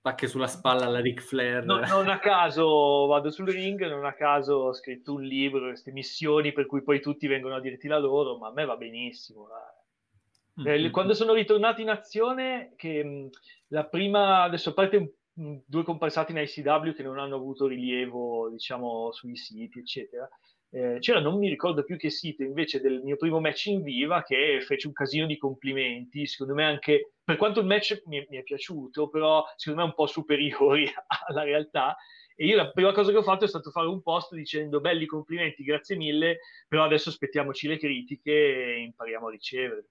[0.00, 1.64] pacche sulla spalla alla Ric Flair.
[1.64, 5.90] No, non a caso vado sul ring, non a caso ho scritto un libro, queste
[5.90, 9.46] missioni per cui poi tutti vengono a dirti la loro, ma a me va benissimo.
[9.46, 9.75] Va
[10.60, 10.90] Mm-hmm.
[10.90, 13.26] Quando sono ritornato in azione, che mm,
[13.68, 18.48] la prima, adesso a parte un, due comparsati in ICW che non hanno avuto rilievo,
[18.48, 20.28] diciamo, sui siti, eccetera.
[20.70, 24.22] Eh, c'era, non mi ricordo più che sito, invece del mio primo match in viva,
[24.22, 28.38] che fece un casino di complimenti, secondo me anche, per quanto il match mi, mi
[28.38, 30.88] è piaciuto, però secondo me un po' superiori
[31.28, 31.96] alla realtà,
[32.34, 35.06] e io la prima cosa che ho fatto è stato fare un post dicendo belli
[35.06, 39.86] complimenti, grazie mille, però adesso aspettiamoci le critiche e impariamo a ricevere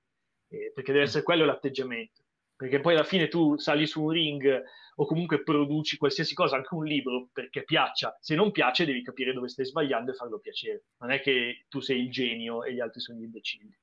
[0.47, 2.23] eh, perché deve essere quello l'atteggiamento.
[2.55, 4.63] Perché poi alla fine tu sali su un ring
[4.95, 8.17] o comunque produci qualsiasi cosa, anche un libro, perché piaccia.
[8.21, 10.85] Se non piace devi capire dove stai sbagliando e farlo piacere.
[10.99, 13.77] Non è che tu sei il genio e gli altri sono gli imbecilli.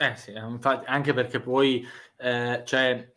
[0.00, 1.84] Eh sì, infatti, anche perché poi,
[2.16, 3.14] eh, cioè,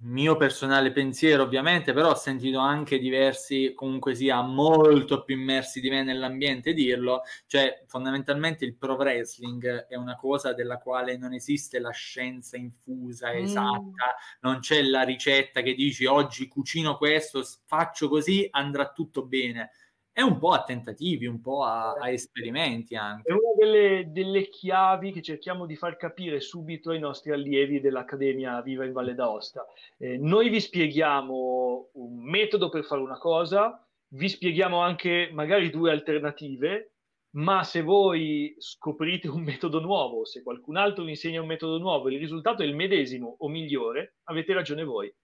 [0.00, 5.90] mio personale pensiero ovviamente, però ho sentito anche diversi comunque sia molto più immersi di
[5.90, 11.78] me nell'ambiente dirlo, cioè fondamentalmente il pro wrestling è una cosa della quale non esiste
[11.78, 13.36] la scienza infusa mm.
[13.36, 14.38] esatta, mm.
[14.40, 19.70] non c'è la ricetta che dici oggi cucino questo, faccio così, andrà tutto bene
[20.16, 23.28] è un po' a tentativi, un po' a, a esperimenti anche.
[23.28, 28.62] È una delle, delle, chiavi che cerchiamo di far capire subito ai nostri allievi dell'Accademia
[28.62, 29.66] Viva in Valle d'Aosta.
[29.98, 35.90] Eh, noi vi spieghiamo un metodo per fare una cosa, vi spieghiamo anche magari due
[35.90, 36.94] alternative,
[37.32, 42.08] ma se voi scoprite un metodo nuovo, se qualcun altro vi insegna un metodo nuovo,
[42.08, 45.14] il risultato è il medesimo o migliore, avete ragione voi.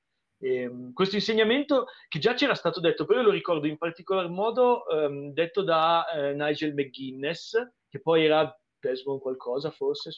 [0.42, 5.32] Ehm, questo insegnamento che già c'era stato detto, però lo ricordo in particolar modo um,
[5.32, 7.52] detto da uh, Nigel McGuinness,
[7.88, 10.10] che poi era Desmond qualcosa forse,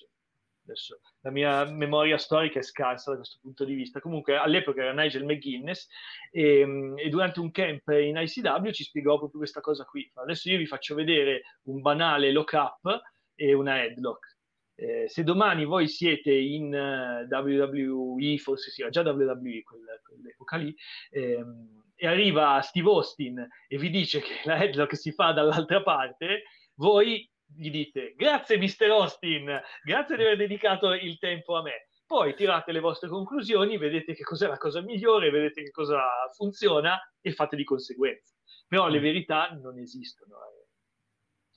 [0.64, 4.00] adesso la mia memoria storica è scarsa da questo punto di vista.
[4.00, 5.88] Comunque all'epoca era Nigel McGuinness
[6.30, 10.10] e, ehm, e, durante un camp in ICW ci spiegò proprio questa cosa qui.
[10.14, 13.02] Adesso io vi faccio vedere un banale lock up
[13.34, 14.33] e una headlock.
[14.76, 20.74] Eh, se domani voi siete in eh, WWE, forse sia già WWE quel, quell'epoca lì,
[21.10, 26.42] ehm, e arriva Steve Austin e vi dice che la headlock si fa dall'altra parte,
[26.74, 28.90] voi gli dite grazie Mr.
[28.90, 31.86] Austin, grazie di aver dedicato il tempo a me.
[32.06, 36.02] Poi tirate le vostre conclusioni, vedete che cos'è la cosa migliore, vedete che cosa
[36.36, 38.34] funziona e fate di conseguenza.
[38.68, 39.02] Però le mm.
[39.02, 40.36] verità non esistono.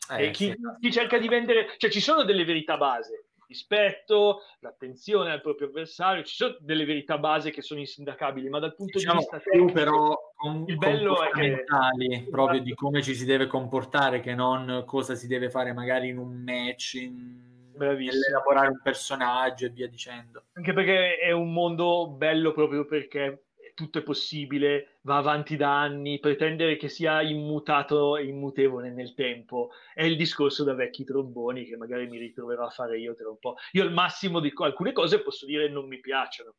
[0.09, 0.57] Eh chi, sì.
[0.79, 6.23] chi, cerca di vendere, cioè ci sono delle verità base, rispetto, l'attenzione al proprio avversario,
[6.23, 9.71] ci sono delle verità base che sono insindacabili, ma dal punto diciamo di vista tecnico,
[9.71, 11.65] però con, il bello è che
[12.29, 16.17] proprio di come ci si deve comportare, che non cosa si deve fare magari in
[16.17, 16.93] un match.
[16.95, 17.45] In
[17.77, 20.45] nell'elaborare un personaggio e via dicendo.
[20.53, 23.46] Anche perché è un mondo bello proprio perché
[23.77, 29.69] tutto è possibile, va avanti da anni, pretendere che sia immutato e immutevole nel tempo
[29.93, 33.37] è il discorso da vecchi tromboni che magari mi ritroverò a fare io tra un
[33.37, 33.57] po'.
[33.73, 36.55] Io al massimo di alcune cose posso dire non mi piacciono,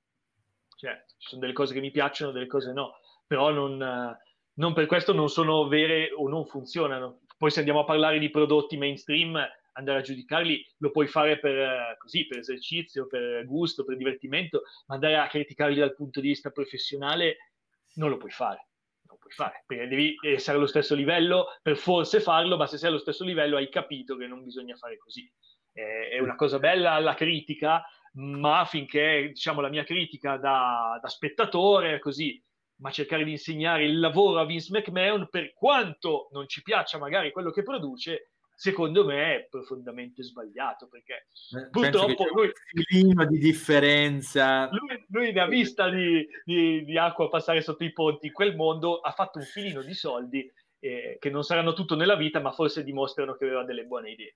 [0.77, 4.17] cioè ci sono delle cose che mi piacciono, delle cose no, però non,
[4.55, 7.23] non per questo non sono vere o non funzionano.
[7.37, 9.37] Poi se andiamo a parlare di prodotti mainstream,
[9.79, 14.63] andare a giudicarli lo puoi fare per, eh, così, per esercizio, per gusto, per divertimento,
[14.87, 17.53] ma andare a criticarli dal punto di vista professionale
[17.95, 18.67] non lo puoi fare.
[19.09, 22.77] Non lo puoi fare, perché devi essere allo stesso livello per forse farlo, ma se
[22.77, 25.31] sei allo stesso livello hai capito che non bisogna fare così.
[25.73, 32.01] È una cosa bella la critica, ma finché diciamo la mia critica da, da spettatore,
[32.01, 32.43] così,
[32.81, 37.31] ma cercare di insegnare il lavoro a Vince McMahon, per quanto non ci piaccia magari
[37.31, 43.39] quello che produce, secondo me è profondamente sbagliato perché eh, purtroppo lui, un filino di
[43.39, 44.69] differenza.
[44.73, 48.27] Lui, lui ne ha vista di, di, di, acqua passare sotto i ponti.
[48.27, 50.45] In quel mondo ha fatto un filino di soldi
[50.81, 54.35] eh, che non saranno tutto nella vita ma forse dimostrano che aveva delle buone idee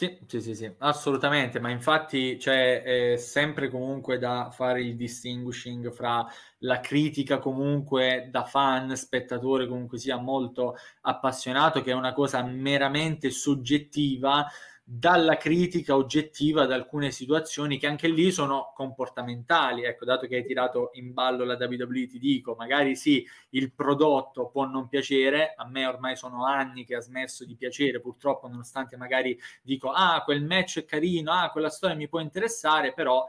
[0.00, 2.82] sì, sì, sì, sì, assolutamente, ma infatti c'è
[3.14, 6.24] eh, sempre comunque da fare il distinguishing fra
[6.58, 13.30] la critica comunque da fan, spettatore comunque sia molto appassionato, che è una cosa meramente
[13.30, 14.46] soggettiva,
[14.90, 19.84] dalla critica oggettiva ad alcune situazioni che anche lì sono comportamentali.
[19.84, 24.48] Ecco, dato che hai tirato in ballo la WWE, ti dico, magari sì, il prodotto
[24.48, 28.96] può non piacere, a me ormai sono anni che ha smesso di piacere, purtroppo, nonostante
[28.96, 33.26] magari dico, ah, quel match è carino, ah, quella storia mi può interessare, però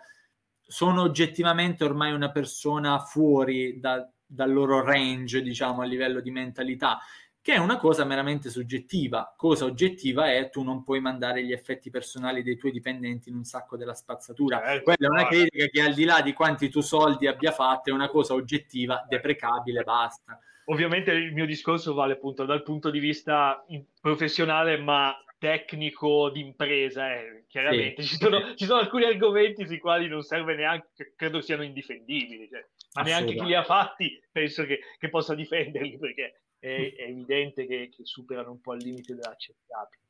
[0.61, 6.99] sono oggettivamente ormai una persona fuori da, dal loro range, diciamo, a livello di mentalità
[7.41, 9.33] che è una cosa meramente soggettiva.
[9.35, 13.43] Cosa oggettiva è tu non puoi mandare gli effetti personali dei tuoi dipendenti in un
[13.43, 14.59] sacco della spazzatura.
[14.59, 17.89] Certo, Quella è una critica che al di là di quanti tu soldi abbia fatto
[17.89, 20.39] è una cosa oggettiva, deprecabile, basta.
[20.65, 23.65] Ovviamente il mio discorso vale appunto dal punto di vista
[23.99, 28.03] professionale, ma tecnico d'impresa, eh, chiaramente.
[28.03, 28.09] Sì.
[28.09, 32.63] Ci, sono, ci, sono, alcuni argomenti sui quali non serve neanche, credo siano indifendibili, cioè,
[32.93, 37.65] ma neanche chi li ha fatti penso che, che possa difenderli, perché è, è evidente
[37.65, 40.03] che, che, superano un po' il limite dell'accettabile.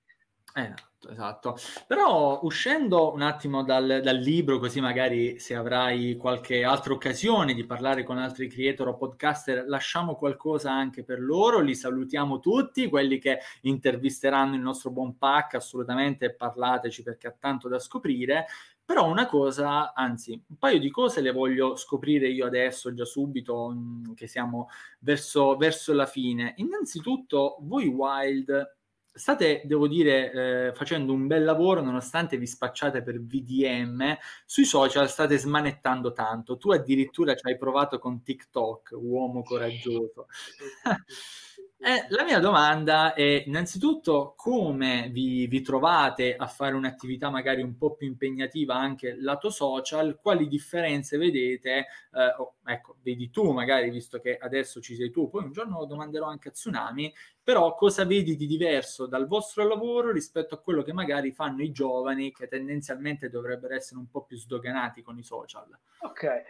[0.54, 1.58] Esatto, esatto.
[1.88, 7.66] Però uscendo un attimo dal, dal, libro, così magari se avrai qualche altra occasione di
[7.66, 11.60] parlare con altri creator o podcaster, lasciamo qualcosa anche per loro.
[11.60, 17.68] Li salutiamo tutti, quelli che intervisteranno il nostro buon pack, assolutamente parlateci perché ha tanto
[17.68, 18.48] da scoprire.
[18.84, 23.70] Però una cosa, anzi, un paio di cose le voglio scoprire io adesso, già subito,
[23.70, 24.68] mh, che siamo
[25.00, 26.54] verso, verso la fine.
[26.58, 28.78] Innanzitutto, voi Wild
[29.20, 34.18] state, devo dire, eh, facendo un bel lavoro nonostante vi spacciate per VDM.
[34.46, 36.58] Sui social state smanettando tanto.
[36.58, 40.28] Tu addirittura ci hai provato con TikTok, uomo coraggioso.
[41.82, 47.78] Eh, la mia domanda è innanzitutto come vi, vi, trovate a fare un'attività magari un
[47.78, 53.90] po' più impegnativa anche lato social, quali differenze vedete, eh, oh, ecco, vedi tu magari
[53.92, 58.04] visto che adesso ci sei tu, poi un giorno domanderò anche a Tsunami, però cosa
[58.04, 62.50] vedi di diverso dal vostro lavoro rispetto a quello che magari fanno i giovani che
[62.50, 65.70] tendenzialmente dovrebbero essere un po' più sdoganati con i social?
[66.02, 66.44] Ok,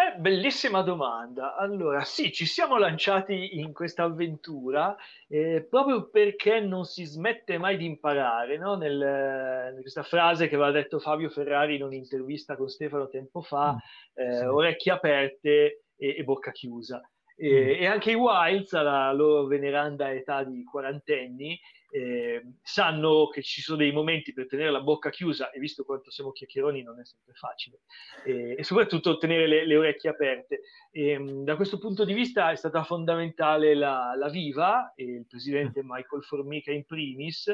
[0.00, 1.56] Beh, bellissima domanda.
[1.56, 4.96] Allora, sì, ci siamo lanciati in questa avventura
[5.28, 8.76] eh, proprio perché non si smette mai di imparare, no?
[8.76, 13.74] Nel, in questa frase che aveva detto Fabio Ferrari in un'intervista con Stefano tempo fa,
[13.74, 14.44] mm, eh, sì.
[14.46, 16.98] orecchie aperte e, e bocca chiusa.
[17.36, 17.82] E, mm.
[17.82, 21.60] e, anche i Wilds, alla loro veneranda età di quarantenni,
[21.90, 26.10] eh, sanno che ci sono dei momenti per tenere la bocca chiusa, e visto quanto
[26.10, 27.80] siamo chiacchieroni non è sempre facile,
[28.24, 30.60] eh, e soprattutto tenere le, le orecchie aperte.
[30.90, 35.26] E, ehm, da questo punto di vista è stata fondamentale la, la Viva, e il
[35.26, 37.52] presidente Michael Formica in primis,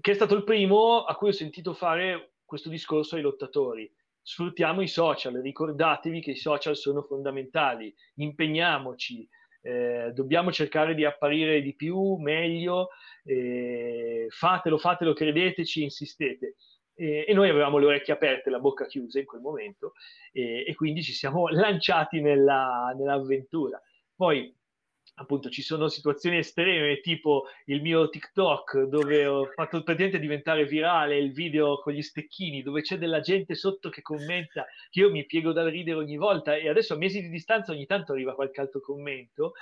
[0.00, 3.90] che è stato il primo a cui ho sentito fare questo discorso ai lottatori
[4.26, 9.26] sfruttiamo i social, ricordatevi che i social sono fondamentali, impegniamoci,
[9.66, 12.90] eh, dobbiamo cercare di apparire di più, meglio,
[13.24, 16.54] eh, fatelo, fatelo, credeteci, insistete.
[16.94, 19.94] E, e, noi avevamo le orecchie aperte, la bocca chiusa in quel momento
[20.32, 23.82] e, e quindi ci siamo lanciati nella, nell'avventura.
[24.14, 24.54] Poi
[25.16, 31.16] appunto ci sono situazioni estreme tipo il mio TikTok dove ho fatto praticamente diventare virale
[31.18, 35.24] il video con gli stecchini dove c'è della gente sotto che commenta che io mi
[35.24, 38.60] piego dal ridere ogni volta e adesso a mesi di distanza ogni tanto arriva qualche
[38.60, 39.52] altro commento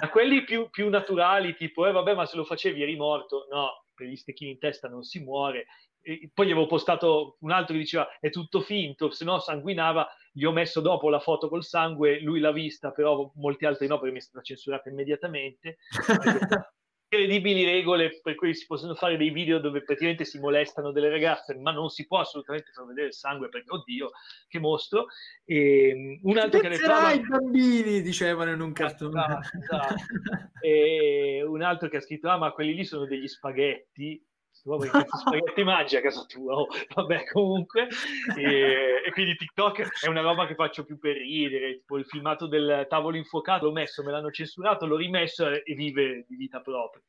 [0.00, 3.84] a quelli più, più naturali tipo eh vabbè ma se lo facevi eri morto no
[4.00, 5.66] per gli stecchini in testa non si muore.
[6.02, 10.08] E poi gli avevo postato un altro che diceva è tutto finto, se no sanguinava,
[10.32, 13.98] gli ho messo dopo la foto col sangue, lui l'ha vista, però molti altri no
[13.98, 15.78] perché mi è stata censurata immediatamente.
[17.12, 21.56] incredibili regole per cui si possono fare dei video dove praticamente si molestano delle ragazze,
[21.56, 24.10] ma non si può assolutamente far vedere il sangue perché, oddio,
[24.46, 25.06] che mostro.
[25.44, 27.06] E, un altro che ha.
[27.06, 29.20] Ah, i bambini, dicevano in un cartone.
[29.20, 29.94] Esatto, esatto.
[30.64, 34.24] e un altro che ha scritto, ah, ma quelli lì sono degli spaghetti
[34.64, 37.88] vabbè, spaghetti mangi a casa tua, oh, vabbè comunque,
[38.36, 42.46] e, e, quindi TikTok è una roba che faccio più per ridere, tipo il filmato
[42.46, 47.02] del tavolo infuocato l'ho messo, me l'hanno censurato, l'ho rimesso e vive di vita propria.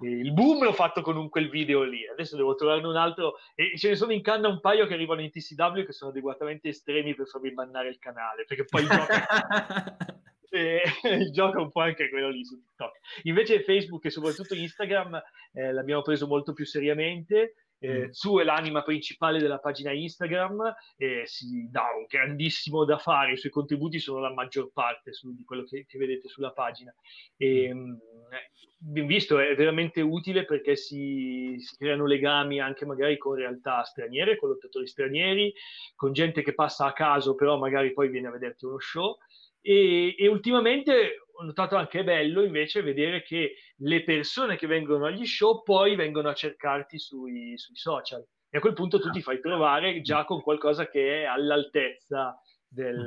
[0.00, 3.34] E il boom l'ho fatto con un, quel video lì, adesso devo trovarne un altro,
[3.54, 6.68] e ce ne sono in canna un paio che arrivano in TCW che sono adeguatamente
[6.68, 9.06] estremi per farmi bannare il canale, perché poi il gioco...
[10.50, 10.82] E
[11.18, 12.98] il gioco è un po' anche quello lì su TikTok.
[13.24, 15.20] Invece Facebook e soprattutto Instagram
[15.52, 17.54] eh, l'abbiamo preso molto più seriamente.
[17.80, 18.10] Eh, mm.
[18.10, 23.36] Su è l'anima principale della pagina Instagram e si dà un grandissimo da fare, i
[23.36, 26.92] suoi contributi sono la maggior parte su, di quello che, che, vedete sulla pagina.
[27.36, 27.94] E, mm.
[28.78, 34.36] ben visto, è veramente utile perché si, si, creano legami anche magari con realtà straniere,
[34.36, 35.52] con lottatori stranieri,
[35.94, 39.16] con gente che passa a caso però magari poi viene a vederti uno show
[39.68, 45.26] e, e, ultimamente ho notato anche bello invece vedere che le persone che vengono agli
[45.26, 49.40] show poi vengono a cercarti sui, sui social e a quel punto tu ti fai
[49.40, 52.34] trovare già con qualcosa che è all'altezza
[52.66, 53.06] del,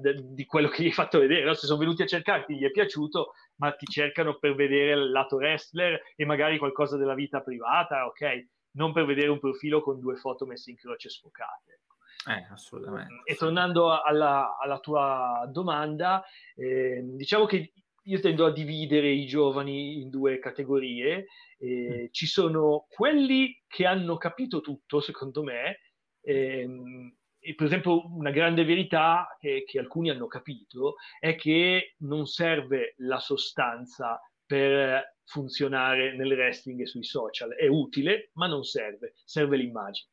[0.00, 1.44] del, di quello che gli hai fatto vedere.
[1.44, 1.54] No?
[1.54, 5.36] Se sono venuti a cercarti, gli è piaciuto, ma ti cercano per vedere il lato
[5.36, 8.48] wrestler e magari qualcosa della vita privata, ok?
[8.72, 11.82] Non per vedere un profilo con due foto messe in croce sfocate.
[12.26, 13.22] Eh, assolutamente.
[13.24, 16.24] E tornando alla, alla tua domanda,
[16.56, 17.72] eh, diciamo che
[18.06, 21.26] io tendo a dividere i giovani in due categorie.
[21.58, 22.06] Eh, mm.
[22.10, 25.80] Ci sono quelli che hanno capito tutto, secondo me,
[26.22, 32.26] ehm, e per esempio una grande verità che, che, alcuni hanno capito è che non
[32.26, 37.54] serve la sostanza per funzionare nel wrestling e sui social.
[37.54, 40.10] È utile, ma non serve, serve l'immagine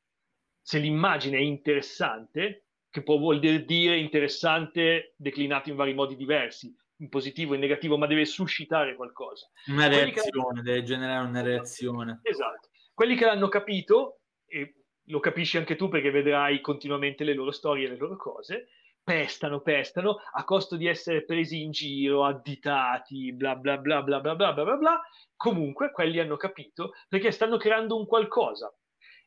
[0.64, 7.10] se l'immagine è interessante, che può vuol dire interessante declinato in vari modi diversi, in
[7.10, 9.50] positivo e in negativo, ma deve suscitare qualcosa.
[9.68, 10.62] Una reazione, che...
[10.62, 12.22] deve generare una reazione.
[12.24, 12.70] Esatto.
[12.94, 14.76] Quelli che l'hanno capito, e
[15.08, 18.70] lo capisci anche tu perché vedrai continuamente le loro storie e le loro cose,
[19.04, 24.34] pestano, pestano, a costo di essere presi in giro, additati, bla bla bla bla bla
[24.34, 25.02] bla bla bla, bla.
[25.36, 28.74] comunque quelli hanno capito perché stanno creando un qualcosa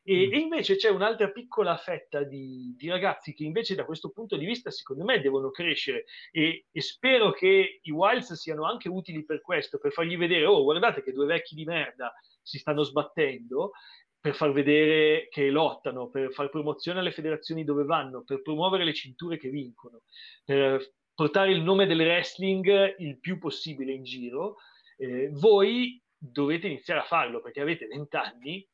[0.09, 0.33] e, mm.
[0.33, 4.45] e, invece c'è un'altra piccola fetta di, di, ragazzi che invece da questo punto di
[4.45, 9.41] vista secondo me devono crescere e, e, spero che i Wilds siano anche utili per
[9.41, 13.71] questo, per fargli vedere, oh guardate che due vecchi di merda si stanno sbattendo,
[14.17, 18.93] per far vedere che lottano, per far promozione alle federazioni dove vanno, per promuovere le
[18.93, 20.03] cinture che vincono,
[20.45, 24.55] per portare il nome del wrestling il più possibile in giro.
[24.95, 28.67] Eh, voi dovete iniziare a farlo perché avete 20 anni e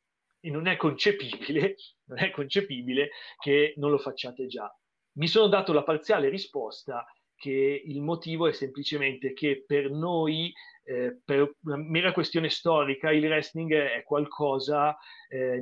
[0.50, 1.76] non è concepibile,
[2.06, 4.74] non è concepibile che non lo facciate già.
[5.16, 10.52] Mi sono dato la parziale risposta che il motivo è semplicemente che per noi,
[10.86, 15.62] eh, per una mera questione storica, il wrestling è qualcosa eh,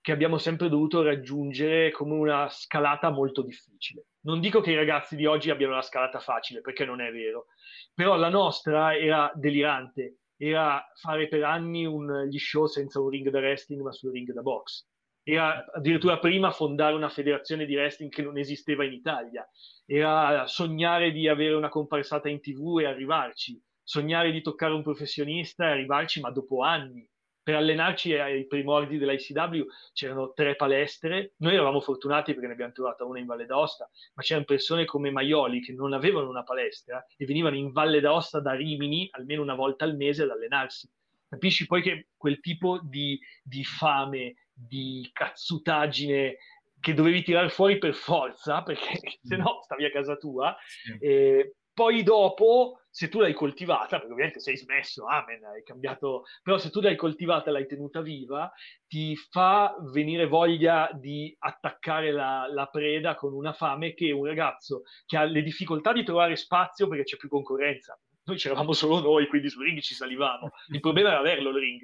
[0.00, 4.08] che abbiamo sempre dovuto raggiungere come una scalata molto difficile.
[4.24, 7.46] Non dico che i ragazzi di oggi abbiano la scalata facile, perché non è vero,
[7.94, 13.28] però la nostra era delirante era fare per anni un, gli show senza un ring
[13.28, 14.88] da wrestling ma sul ring da box.
[15.22, 19.48] Era addirittura prima fondare una federazione di wrestling che non esisteva in Italia.
[19.86, 23.62] Era sognare di avere una comparsata in tv e arrivarci.
[23.84, 27.08] Sognare di toccare un professionista e arrivarci, ma dopo anni
[27.42, 33.04] per allenarci ai primordi dell'ICW c'erano tre palestre, noi eravamo fortunati perché ne abbiamo trovata
[33.04, 37.24] una in Valle d'Aosta, ma c'erano persone come Maioli che non avevano una palestra e
[37.24, 40.88] venivano in Valle d'Aosta da Rimini almeno una volta al mese ad allenarsi.
[41.28, 46.36] Capisci poi che quel tipo di, di fame, di cazzutaggine
[46.78, 50.54] che dovevi tirare fuori per forza, perché se no stavi a casa tua,
[51.00, 56.58] eh, poi dopo, se tu l'hai coltivata, perché ovviamente sei smesso, amen, hai cambiato, però
[56.58, 58.52] se tu l'hai coltivata e l'hai tenuta viva,
[58.86, 64.82] ti fa venire voglia di attaccare la, la, preda con una fame che un ragazzo
[65.06, 67.98] che ha le difficoltà di trovare spazio perché c'è più concorrenza.
[68.24, 70.50] Noi c'eravamo solo noi, quindi sul ring ci salivamo.
[70.68, 71.80] Il problema era averlo il ring.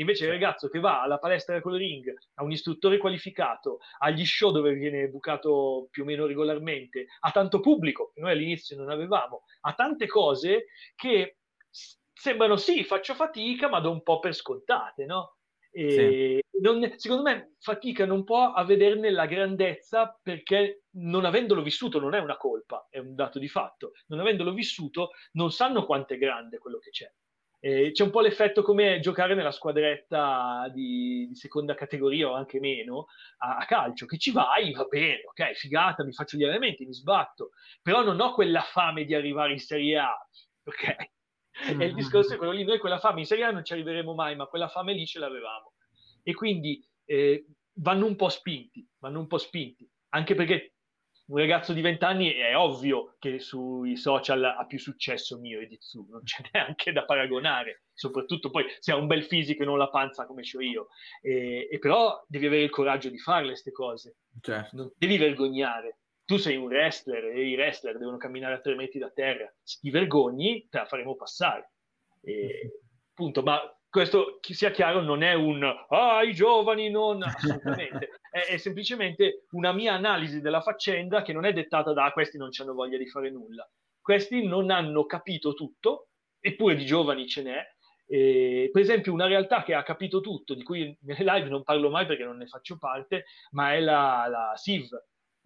[0.00, 4.24] Invece il ragazzo che va alla palestra con il ring, a un istruttore qualificato, agli
[4.24, 8.90] show dove viene bucato più o meno regolarmente, ha tanto pubblico, che noi all'inizio non
[8.90, 11.36] avevamo, ha tante cose che
[12.12, 15.36] sembrano sì, faccio fatica, ma do un po' per scontate, no?
[15.72, 16.42] Sì.
[16.60, 22.14] non, secondo me faticano un po' a vederne la grandezza perché non avendolo vissuto non
[22.14, 23.92] è una colpa, è un dato di fatto.
[24.06, 27.12] Non avendolo vissuto non sanno quanto è grande quello che c'è.
[27.62, 32.58] Eh, c'è un po' l'effetto come giocare nella squadretta di, di seconda categoria o anche
[32.58, 33.08] meno
[33.38, 36.94] a, a, calcio, che ci vai, va bene, ok, figata, mi faccio gli allenamenti, mi
[36.94, 37.50] sbatto,
[37.82, 40.28] però non ho quella fame di arrivare in Serie A,
[40.64, 40.96] ok?
[41.66, 41.80] Mm-hmm.
[41.82, 44.14] E il discorso è quello lì, noi quella fame in Serie A non ci arriveremo
[44.14, 45.74] mai, ma quella fame lì ce l'avevamo.
[46.22, 47.44] E quindi eh,
[47.74, 50.76] vanno un po' spinti, vanno un po' spinti, anche perché
[51.30, 55.66] un ragazzo di 20 anni è ovvio che sui social ha più successo mio e
[55.66, 59.66] di Tsu, non c'è neanche da paragonare, soprattutto poi se ha un bel fisico e
[59.66, 60.88] non la panza come ho io.
[61.22, 64.76] E, e però devi avere il coraggio di farle queste cose, certo.
[64.76, 65.98] non devi vergognare.
[66.24, 69.52] Tu sei un wrestler e i wrestler devono camminare a tre metri da terra.
[69.62, 71.72] Se ti vergogni, te la faremo passare.
[72.22, 78.46] E, appunto, ma questo, sia chiaro, non è un ah, i giovani non assolutamente, è,
[78.52, 82.50] è, semplicemente una mia analisi della faccenda che non è dettata da ah, questi non
[82.56, 83.68] hanno voglia di fare nulla.
[84.00, 86.08] Questi non hanno capito tutto,
[86.40, 87.62] eppure di giovani ce n'è.
[88.06, 91.90] E, per esempio, una realtà che ha capito tutto, di cui nelle live non parlo
[91.90, 94.88] mai perché non ne faccio parte, ma è la, la SIV.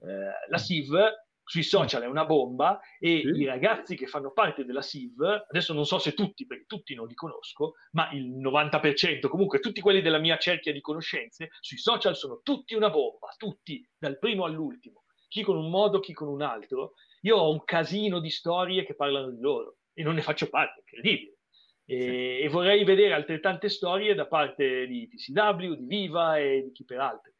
[0.00, 1.12] Eh, la SIV
[1.44, 3.42] sui social è una bomba e sì.
[3.42, 7.06] i ragazzi che fanno parte della SIV, adesso non so se tutti, perché tutti non
[7.06, 12.16] li conosco, ma il 90%, comunque tutti quelli della mia cerchia di conoscenze, sui social
[12.16, 16.42] sono tutti una bomba, tutti, dal primo all'ultimo, chi con un modo, chi con un
[16.42, 16.94] altro.
[17.22, 20.80] Io ho un casino di storie che parlano di loro e non ne faccio parte,
[20.80, 21.38] incredibile.
[21.86, 22.44] E, sì.
[22.44, 27.00] e vorrei vedere altrettante storie da parte di TCW, di Viva e di chi per
[27.00, 27.34] altri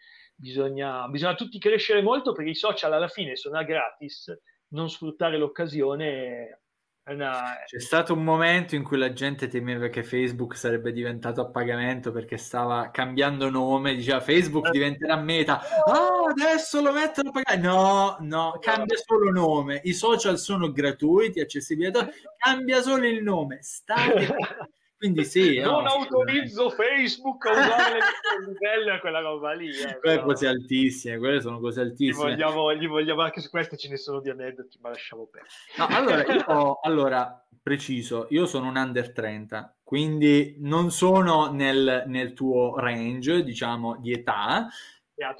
[0.45, 4.31] bisogna, bisogna tutti crescere molto perché i social alla fine sono a gratis,
[4.69, 6.61] non sfruttare l'occasione
[7.07, 7.57] una...
[7.67, 12.13] C'è stato un momento in cui la gente temeva che Facebook sarebbe diventato a pagamento
[12.13, 18.17] perché stava cambiando nome, diceva Facebook diventerà meta, ah adesso lo mettono a pagare, no,
[18.21, 23.59] no, cambia solo nome, i social sono gratuiti, accessibili a tutti, cambia solo il nome,
[23.61, 24.37] state
[25.05, 25.59] Quindi sì.
[25.59, 29.69] non no, autorizzo Facebook a usare le livello a quella roba lì.
[29.69, 30.25] Eh, quelle però...
[30.25, 32.31] cose altissime, quelle sono cose altissime.
[32.31, 35.53] Gli vogliamo, gli vogliamo, anche su queste ce ne sono di aneddoti, ma lasciamo perdere.
[35.77, 42.33] No, allora, io, allora, preciso, io sono un under 30, quindi non sono nel, nel
[42.33, 44.69] tuo range, diciamo, di età,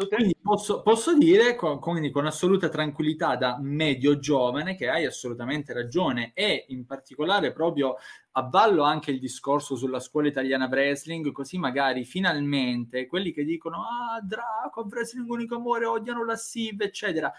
[0.09, 5.73] quindi posso, posso dire con, quindi con assoluta tranquillità da medio giovane che hai assolutamente
[5.73, 7.97] ragione e in particolare proprio
[8.33, 14.21] avvallo anche il discorso sulla scuola italiana wrestling così magari finalmente quelli che dicono ah
[14.21, 17.33] Draco, wrestling unico amore, odiano la SIV eccetera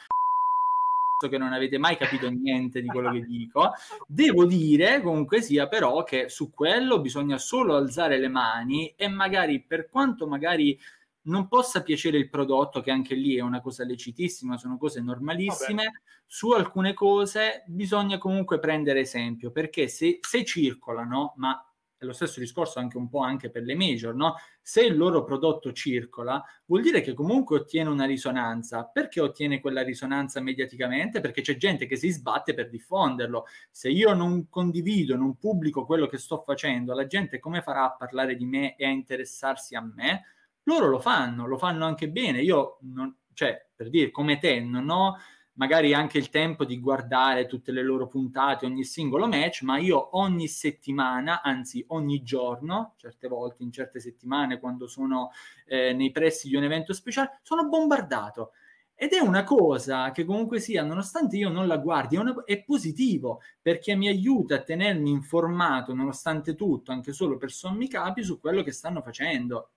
[1.29, 3.71] che non avete mai capito niente di quello che dico.
[4.05, 9.63] Devo dire comunque sia però che su quello bisogna solo alzare le mani e magari
[9.63, 10.77] per quanto magari
[11.25, 15.83] non possa piacere il prodotto, che anche lì è una cosa lecitissima, sono cose normalissime,
[15.83, 15.97] Vabbè.
[16.25, 21.59] su alcune cose bisogna comunque prendere esempio, perché se, se circolano, ma
[21.97, 24.35] è lo stesso discorso anche un po' anche per le major, no?
[24.61, 28.83] Se il loro prodotto circola, vuol dire che comunque ottiene una risonanza.
[28.85, 31.21] Perché ottiene quella risonanza mediaticamente?
[31.21, 33.45] Perché c'è gente che si sbatte per diffonderlo.
[33.71, 37.95] Se io non condivido, non pubblico quello che sto facendo, la gente come farà a
[37.95, 40.23] parlare di me e a interessarsi a me?
[40.65, 42.41] Loro lo fanno, lo fanno anche bene.
[42.41, 45.17] Io, non, cioè, per dire, come te, non ho
[45.55, 50.17] magari anche il tempo di guardare tutte le loro puntate, ogni singolo match, ma io
[50.17, 55.31] ogni settimana, anzi ogni giorno, certe volte in certe settimane, quando sono
[55.65, 58.51] eh, nei pressi di un evento speciale, sono bombardato.
[58.97, 62.63] Ed è una cosa che comunque sia, nonostante io non la guardi, è, una, è,
[62.63, 68.39] positivo perché mi aiuta a tenermi informato, nonostante tutto, anche solo per sommi capi, su
[68.39, 69.71] quello che stanno facendo.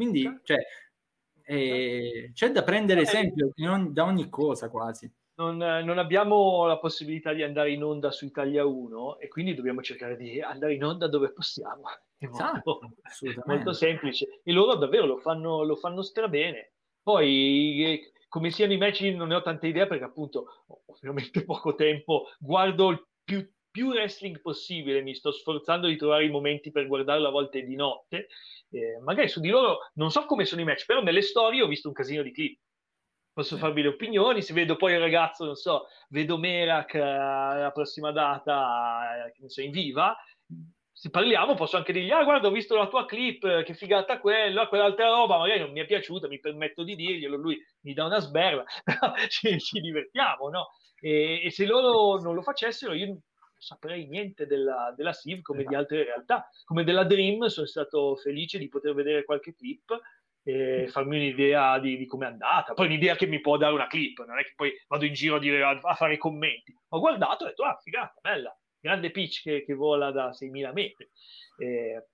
[0.00, 0.58] Quindi cioè,
[1.44, 3.52] eh, c'è da prendere esempio
[3.90, 5.12] da ogni cosa quasi.
[5.34, 9.82] Non, non, abbiamo la possibilità di andare in onda su Italia 1 e quindi dobbiamo
[9.82, 11.82] cercare di andare in onda dove possiamo.
[12.16, 14.40] È molto, esatto, molto semplice.
[14.42, 16.72] E loro davvero lo fanno, lo fanno strabene.
[17.02, 21.44] Poi, eh, come siano i match, non ne ho tante idee perché appunto ho veramente
[21.44, 22.26] poco tempo.
[22.38, 27.28] Guardo il più più wrestling possibile, mi sto sforzando di trovare i momenti per guardarlo
[27.28, 28.28] a volte di notte.
[28.70, 31.66] Eh, magari su di loro non so come sono i match, però nelle storie ho
[31.66, 32.58] visto un casino di clip.
[33.32, 37.72] Posso farvi le opinioni, se vedo poi il ragazzo, non so, vedo Merak alla eh,
[37.72, 40.16] prossima data, eh, che so, in viva,
[41.00, 44.20] se parliamo posso anche dirgli, ah guarda ho visto la tua clip, eh, che figata
[44.20, 48.04] quella, quell'altra roba, magari non mi è piaciuta, mi permetto di dirglielo, lui mi dà
[48.04, 48.64] una sberla,
[49.28, 50.68] ci, ci divertiamo, no?
[51.00, 53.18] E, e, se loro non lo facessero, io
[53.60, 56.48] saprei niente della, della SIV come di altre realtà.
[56.64, 59.96] Come della Dream sono stato felice di poter vedere qualche clip
[60.42, 62.72] e farmi un'idea di, di come è andata.
[62.72, 65.36] Poi un'idea che mi può dare una clip, non è che poi vado in giro
[65.36, 66.74] a, dire, a, a fare commenti.
[66.88, 70.72] Ho guardato e ho detto, ah, figata, bella, grande pitch che, che vola da 6.000
[70.72, 71.08] metri.
[71.58, 72.08] E,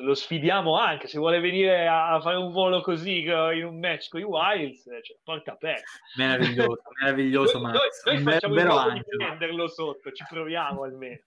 [0.00, 4.20] lo sfidiamo anche se vuole venire a fare un volo così in un match con
[4.20, 5.84] i Wilds cioè, porta aperta
[6.16, 11.20] meraviglioso meraviglioso noi, noi, noi facciamo il modo di prenderlo sotto ci proviamo almeno.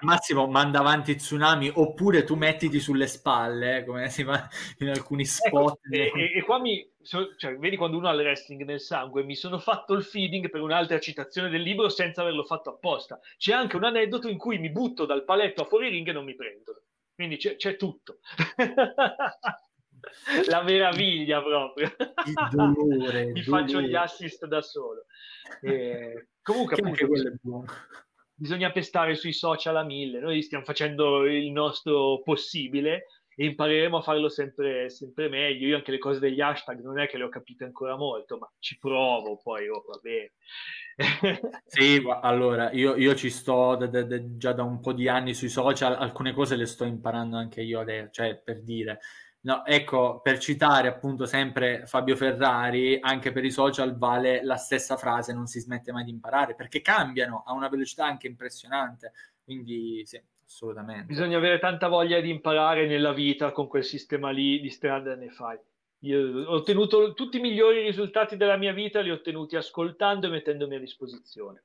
[0.00, 5.24] Massimo manda avanti tsunami oppure tu mettiti sulle spalle eh, come si fa in alcuni
[5.24, 5.78] spot.
[5.90, 6.86] ecco, e, e, qua mi
[7.36, 10.62] cioè, vedi quando uno ha il wrestling nel sangue mi sono fatto il feeding per
[10.62, 13.20] un'altra citazione del libro senza averlo fatto apposta.
[13.36, 16.24] C'è anche un aneddoto in cui mi butto dal paletto a fuori ring e non
[16.24, 16.80] mi prendono
[17.14, 18.18] quindi c'è, c'è tutto.
[20.48, 21.94] La meraviglia proprio.
[22.26, 23.26] Il dolore.
[23.32, 25.06] Mi faccio gli assist da solo.
[25.60, 27.64] E comunque, appunto,
[28.34, 30.20] bisogna pestare sui social a mille.
[30.20, 33.06] Noi stiamo facendo il nostro possibile
[33.36, 35.68] e impareremo a farlo sempre, sempre meglio.
[35.68, 38.50] Io anche le cose degli hashtag non è che le ho capite ancora molto, ma
[38.58, 40.32] ci provo, poi oh, va bene.
[41.66, 45.34] sì, allora io, io ci sto da, da, da, già da un po' di anni
[45.34, 49.00] sui social, alcune cose le sto imparando anche io adesso, cioè per dire.
[49.44, 54.96] No, ecco, per citare appunto sempre Fabio Ferrari, anche per i social vale la stessa
[54.96, 59.12] frase, non si smette mai di imparare, perché cambiano a una velocità anche impressionante.
[59.42, 61.04] Quindi sì, assolutamente.
[61.04, 65.28] Bisogna avere tanta voglia di imparare nella vita con quel sistema lì di stand and
[65.30, 65.58] fai.
[66.00, 70.30] Io ho ottenuto tutti i migliori risultati della mia vita, li ho ottenuti ascoltando e
[70.30, 71.64] mettendomi a disposizione.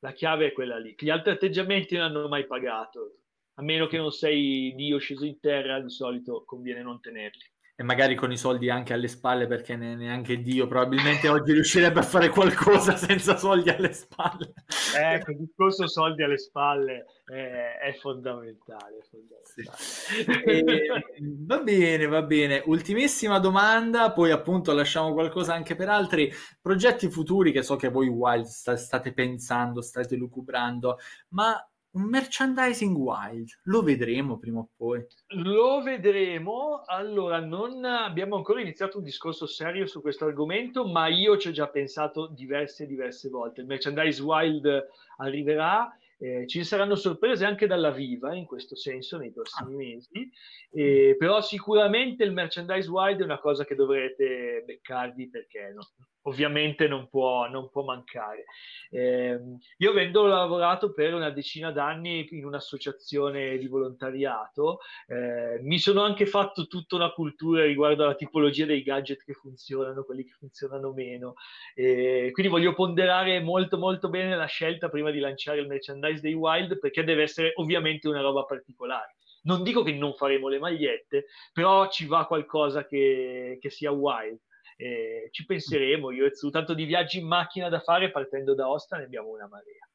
[0.00, 0.94] La chiave è quella lì.
[0.98, 3.16] Gli altri atteggiamenti non hanno mai pagato.
[3.54, 7.82] A meno che non sei Dio sceso in terra, di solito conviene non tenerli e
[7.82, 12.30] magari con i soldi anche alle spalle perché neanche Dio probabilmente oggi riuscirebbe a fare
[12.30, 14.54] qualcosa senza soldi alle spalle.
[14.98, 18.98] Ecco, il discorso soldi alle spalle è, è fondamentale.
[18.98, 19.76] È fondamentale.
[19.76, 20.24] Sì.
[20.24, 22.62] E, va bene, va bene.
[22.64, 28.08] Ultimissima domanda, poi appunto lasciamo qualcosa anche per altri progetti futuri che so che voi
[28.08, 30.96] Wild state pensando, state lucubrando,
[31.30, 31.54] ma
[31.96, 35.04] un merchandising wild, lo vedremo prima o poi.
[35.28, 41.38] Lo vedremo, allora non abbiamo ancora iniziato un discorso serio su questo argomento, ma io
[41.38, 43.62] ci ho già pensato diverse diverse volte.
[43.62, 44.86] Il merchandise wild
[45.16, 49.76] arriverà, eh, ci saranno sorprese anche dalla Viva in questo senso nei prossimi ah.
[49.76, 50.30] mesi,
[50.72, 55.88] eh, però sicuramente il merchandise wild è una cosa che dovrete beccarvi perché no,
[56.26, 58.44] ovviamente non può, non può mancare.
[58.90, 59.38] Eh,
[59.78, 66.26] io avendo lavorato per una decina d'anni in un'associazione di volontariato, eh, mi sono anche
[66.26, 71.34] fatto tutta una cultura riguardo alla tipologia dei gadget che funzionano, quelli che funzionano meno.
[71.74, 76.34] Eh, quindi voglio ponderare molto molto bene la scelta prima di lanciare il merchandise dei
[76.34, 79.16] Wild, perché deve essere ovviamente una roba particolare.
[79.42, 84.40] Non dico che non faremo le magliette, però ci va qualcosa che, che sia wild
[84.76, 88.68] eh, ci penseremo io e Zu, tanto di viaggi in macchina da fare partendo da
[88.68, 89.88] Osta ne abbiamo una marea.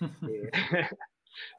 [0.28, 0.48] eh,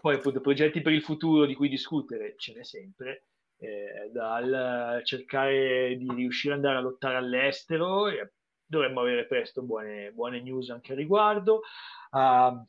[0.02, 5.96] poi appunto progetti per il futuro di cui discutere ce n'è sempre, eh, dal cercare
[5.98, 8.34] di riuscire ad andare a lottare all'estero, e
[8.66, 11.62] dovremmo avere presto buone, buone news anche a riguardo,
[12.12, 12.64] a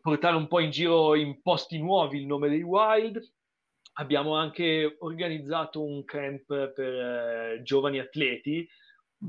[0.00, 3.20] portare un po' in giro in posti nuovi il nome dei Wild,
[3.94, 8.68] abbiamo anche organizzato un camp per eh, giovani atleti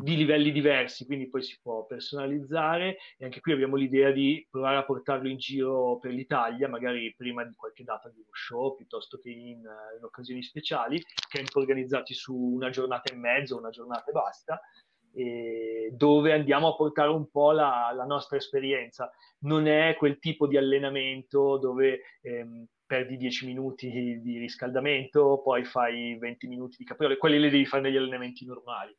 [0.01, 4.77] di livelli diversi, quindi poi si può personalizzare e anche qui abbiamo l'idea di provare
[4.77, 9.19] a portarlo in giro per l'Italia, magari prima di qualche data di uno show, piuttosto
[9.19, 14.11] che in, in occasioni speciali, camp organizzati su una giornata e mezzo, una giornata e
[14.11, 14.61] basta,
[15.91, 19.09] dove andiamo a portare un po' la, la, nostra esperienza.
[19.39, 26.17] Non è quel tipo di allenamento dove ehm, perdi 10 minuti di riscaldamento, poi fai
[26.17, 28.95] 20 minuti di capriole, quelli li devi fare negli allenamenti normali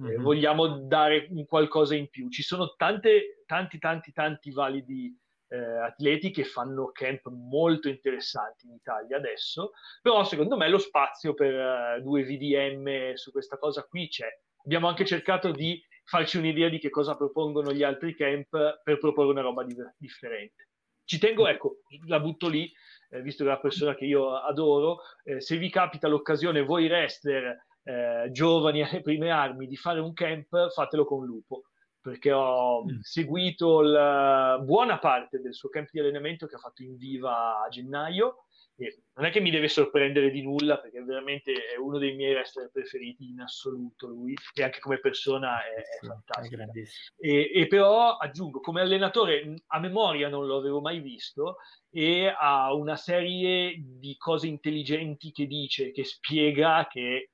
[0.00, 0.12] mm-hmm.
[0.12, 2.28] eh, vogliamo dare un qualcosa in più.
[2.28, 5.16] Ci sono tante, tanti, tanti, tanti validi
[5.48, 11.34] eh, atleti che fanno camp molto interessanti in Italia adesso, però secondo me lo spazio
[11.34, 14.28] per uh, due VDM su questa cosa qui c'è.
[14.64, 19.30] Abbiamo anche cercato di farci un'idea di che cosa propongono gli altri camp per proporre
[19.30, 20.68] una roba di- differente.
[21.04, 22.70] Ci tengo, ecco, la butto lì,
[23.10, 26.86] eh, visto che è una persona che io adoro, eh, se vi capita l'occasione, voi
[26.86, 31.62] wrestler, eh, giovani alle prime armi di fare un camp, fatelo con Lupo,
[32.00, 33.00] perché ho mm.
[33.00, 37.68] seguito la buona parte del suo camp di allenamento che ha fatto in viva a
[37.68, 38.44] gennaio
[38.80, 42.32] E non è che mi deve sorprendere di nulla, perché veramente è uno dei miei
[42.32, 46.62] wrestler preferiti in assoluto lui, e anche come persona è, è fantastico.
[47.18, 51.56] E, e, però aggiungo, come allenatore a memoria non lo avevo mai visto,
[51.90, 57.32] e ha una serie di cose intelligenti che dice, che spiega che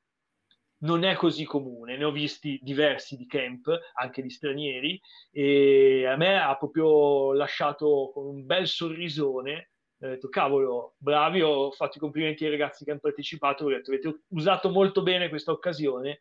[0.79, 5.01] non è così comune, ne ho visti diversi di camp, anche di stranieri,
[5.31, 9.70] e a me ha proprio lasciato con un bel sorrisone.
[9.99, 13.91] Ho detto, cavolo, bravi, ho fatto i complimenti ai ragazzi che hanno partecipato, ho detto,
[13.91, 16.20] avete usato molto bene questa occasione,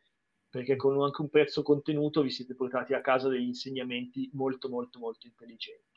[0.49, 4.99] perché con anche un prezzo contenuto vi siete portati a casa degli insegnamenti molto, molto,
[4.99, 5.94] molto intelligenti.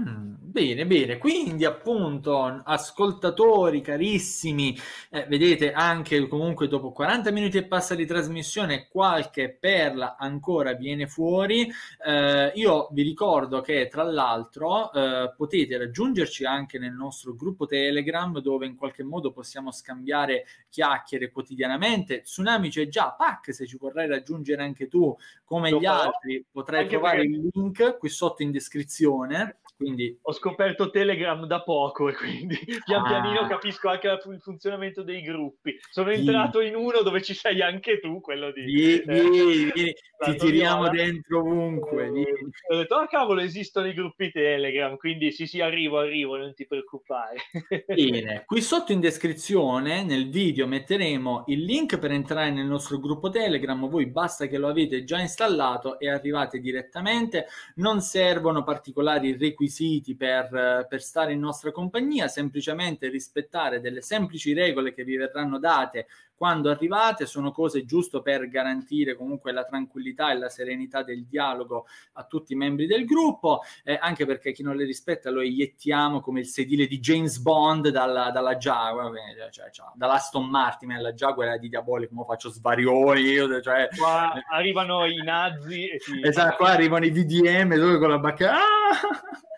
[0.00, 4.78] Mm, bene, bene, quindi appunto ascoltatori carissimi,
[5.10, 11.08] eh, vedete anche comunque dopo 40 minuti e passa di trasmissione qualche perla ancora viene
[11.08, 11.68] fuori.
[12.06, 18.38] Eh, io vi ricordo che tra l'altro eh, potete raggiungerci anche nel nostro gruppo Telegram
[18.40, 22.20] dove in qualche modo possiamo scambiare chiacchiere quotidianamente.
[22.20, 27.22] Tsunami c'è già, Pac se ci vorrai raggiungere anche tu come gli altri potrai trovare
[27.22, 27.32] perché...
[27.32, 29.58] il link qui sotto in descrizione.
[29.78, 30.18] Quindi...
[30.22, 33.08] Ho scoperto Telegram da poco e quindi pian ah.
[33.08, 35.78] pianino capisco anche il funzionamento dei gruppi.
[35.88, 38.64] Sono entrato in uno dove ci sei anche tu, quello di...
[38.64, 42.06] Vieni, eh, vieni, ti tiriamo dentro ovunque.
[42.06, 46.54] Eh, ho detto, ah cavolo, esistono i gruppi Telegram, quindi sì sì, arrivo, arrivo, non
[46.54, 47.38] ti preoccupare.
[47.86, 53.30] Bene, qui sotto in descrizione, nel video, metteremo il link per entrare nel nostro gruppo
[53.30, 53.88] Telegram.
[53.88, 57.46] Voi basta che lo avete già installato e arrivate direttamente.
[57.76, 64.54] Non servono particolari requisiti requisiti per, per stare in nostra compagnia, semplicemente rispettare delle semplici
[64.54, 66.06] regole che vi verranno date
[66.38, 71.86] quando arrivate, sono cose giusto per garantire comunque la tranquillità e la serenità del dialogo
[72.12, 76.20] a tutti i membri del gruppo, eh, anche perché chi non le rispetta lo eiettiamo
[76.20, 79.10] come il sedile di James Bond dalla, dalla Jaguar,
[79.50, 85.06] cioè, cioè, dall'Aston Martin alla Jaguar di Diabolico, come faccio svarioni, io, cioè, qua arrivano
[85.06, 86.20] i nazi e ti...
[86.22, 89.48] esatto, qua arrivano i VDM dove con la bacca ah!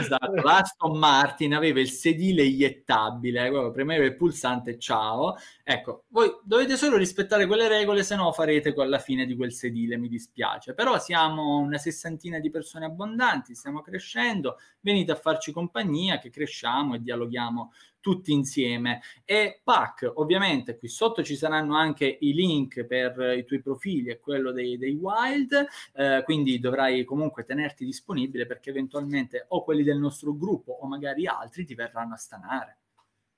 [0.00, 5.36] Esatto, l'Aston Martin aveva il sedile iettabile, eh, premeva il pulsante ciao.
[5.68, 9.96] Ecco, voi dovete solo rispettare quelle regole, se no farete alla fine di quel sedile,
[9.96, 10.74] mi dispiace.
[10.74, 16.94] Però siamo una sessantina di persone abbondanti, stiamo crescendo, venite a farci compagnia, che cresciamo
[16.94, 19.00] e dialoghiamo tutti insieme.
[19.24, 24.20] E PAC, ovviamente, qui sotto ci saranno anche i link per i tuoi profili e
[24.20, 29.98] quello dei, dei Wild, eh, quindi dovrai comunque tenerti disponibile perché eventualmente o quelli del
[29.98, 32.78] nostro gruppo o magari altri ti verranno a stanare.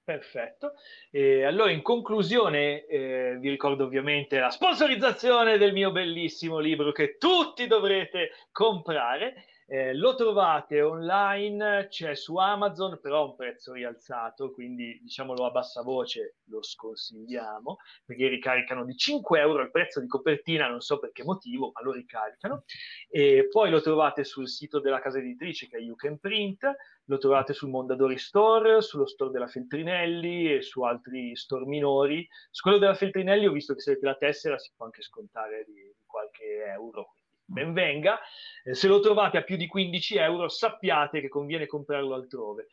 [0.09, 0.73] Perfetto.
[1.11, 7.19] E allora, in conclusione, eh, vi ricordo ovviamente la sponsorizzazione del mio bellissimo libro che
[7.19, 9.45] tutti dovrete comprare.
[9.71, 15.51] Eh, lo trovate online, c'è su Amazon, però a un prezzo rialzato, quindi diciamolo a
[15.51, 20.99] bassa voce, lo sconsigliamo, perché ricaricano di 5 euro il prezzo di copertina, non so
[20.99, 22.65] per che motivo, ma lo ricaricano.
[23.11, 26.65] E poi lo trovate sul sito della casa editrice che è You Can Print,
[27.05, 32.27] lo trovate sul Mondadori Store, sullo store della Feltrinelli e su altri store minori.
[32.51, 35.65] Su quello della Feltrinelli ho visto che se avete la tessera si può anche scontare
[35.67, 37.17] di, di qualche euro,
[37.49, 38.19] ben venga.
[38.63, 42.69] Eh, se lo trovate a più di 15 euro, sappiate che conviene comprarlo altrove.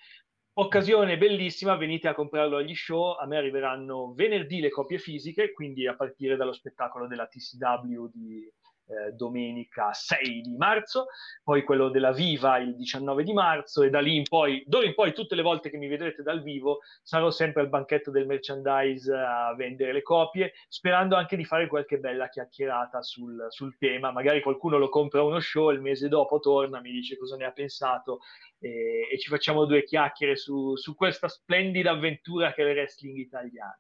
[0.58, 5.86] Occasione bellissima, venite a comprarlo agli show, a me arriveranno venerdì le copie fisiche, quindi
[5.86, 8.50] a partire dallo spettacolo della TCW di,
[8.88, 11.08] eh, domenica 6 di marzo,
[11.44, 14.94] poi quello della Viva il 19 di marzo e da lì in poi, d'ora in
[14.94, 19.12] poi tutte le volte che mi vedrete dal vivo sarò sempre al banchetto del merchandise
[19.12, 24.42] a vendere le copie, sperando anche di fare qualche bella chiacchierata sul, sul tema, magari
[24.42, 28.20] qualcuno lo compra uno show, il mese dopo torna, mi dice cosa ne ha pensato
[28.60, 33.18] e, e ci facciamo due chiacchiere su, su, questa splendida avventura che è il wrestling
[33.18, 33.80] italiano.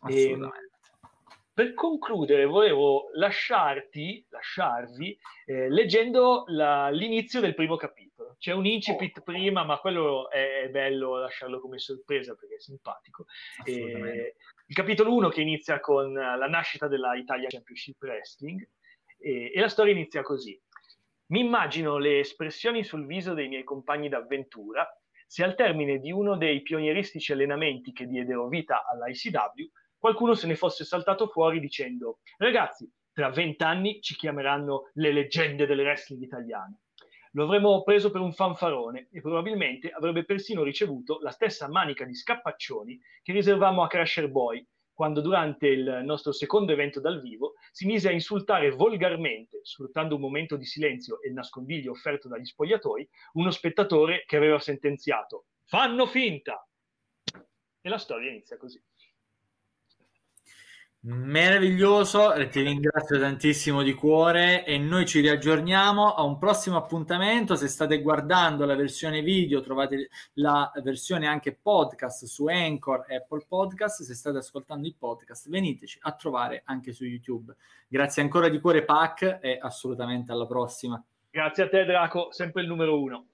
[0.00, 0.73] Assolutamente.
[1.54, 8.34] Per concludere, volevo lasciarti, lasciarvi eh, leggendo la, l'inizio del primo capitolo.
[8.40, 9.22] C'è un incipit oh.
[9.22, 13.26] prima, ma quello è, è, bello lasciarlo come sorpresa perché è simpatico.
[13.64, 14.34] Eh,
[14.66, 18.68] il capitolo 1 che inizia con la nascita della Italia Championship Wrestling
[19.16, 20.60] e, e la storia inizia così.
[21.26, 24.84] Mi immagino le espressioni sul viso dei miei compagni d'avventura
[25.24, 29.70] se al termine di uno dei pionieristici allenamenti che diedero vita all'ICW
[30.04, 35.80] qualcuno se ne fosse saltato fuori dicendo ragazzi, tra vent'anni ci chiameranno le leggende del
[35.80, 36.80] wrestling italiano.
[37.30, 42.14] Lo avremmo preso per un fanfarone e probabilmente avrebbe persino ricevuto la stessa manica di
[42.14, 47.86] scappaccioni che riservammo a Crasher Boy quando durante il nostro secondo evento dal vivo si
[47.86, 53.08] mise a insultare volgarmente, sfruttando un momento di silenzio e il nascondiglio offerto dagli spogliatoi,
[53.32, 56.62] uno spettatore che aveva sentenziato fanno finta.
[57.80, 58.78] E la storia inizia così.
[61.06, 67.56] Meraviglioso, ti ringrazio tantissimo di cuore e noi ci riaggiorniamo a un prossimo appuntamento.
[67.56, 74.02] Se state guardando la versione video, trovate la versione anche podcast su Anchor Apple Podcast.
[74.02, 77.54] Se state ascoltando il podcast, veniteci a trovare anche su YouTube.
[77.86, 81.04] Grazie ancora di cuore, Pac, e assolutamente alla prossima.
[81.28, 83.26] Grazie a te, Draco, sempre il numero uno.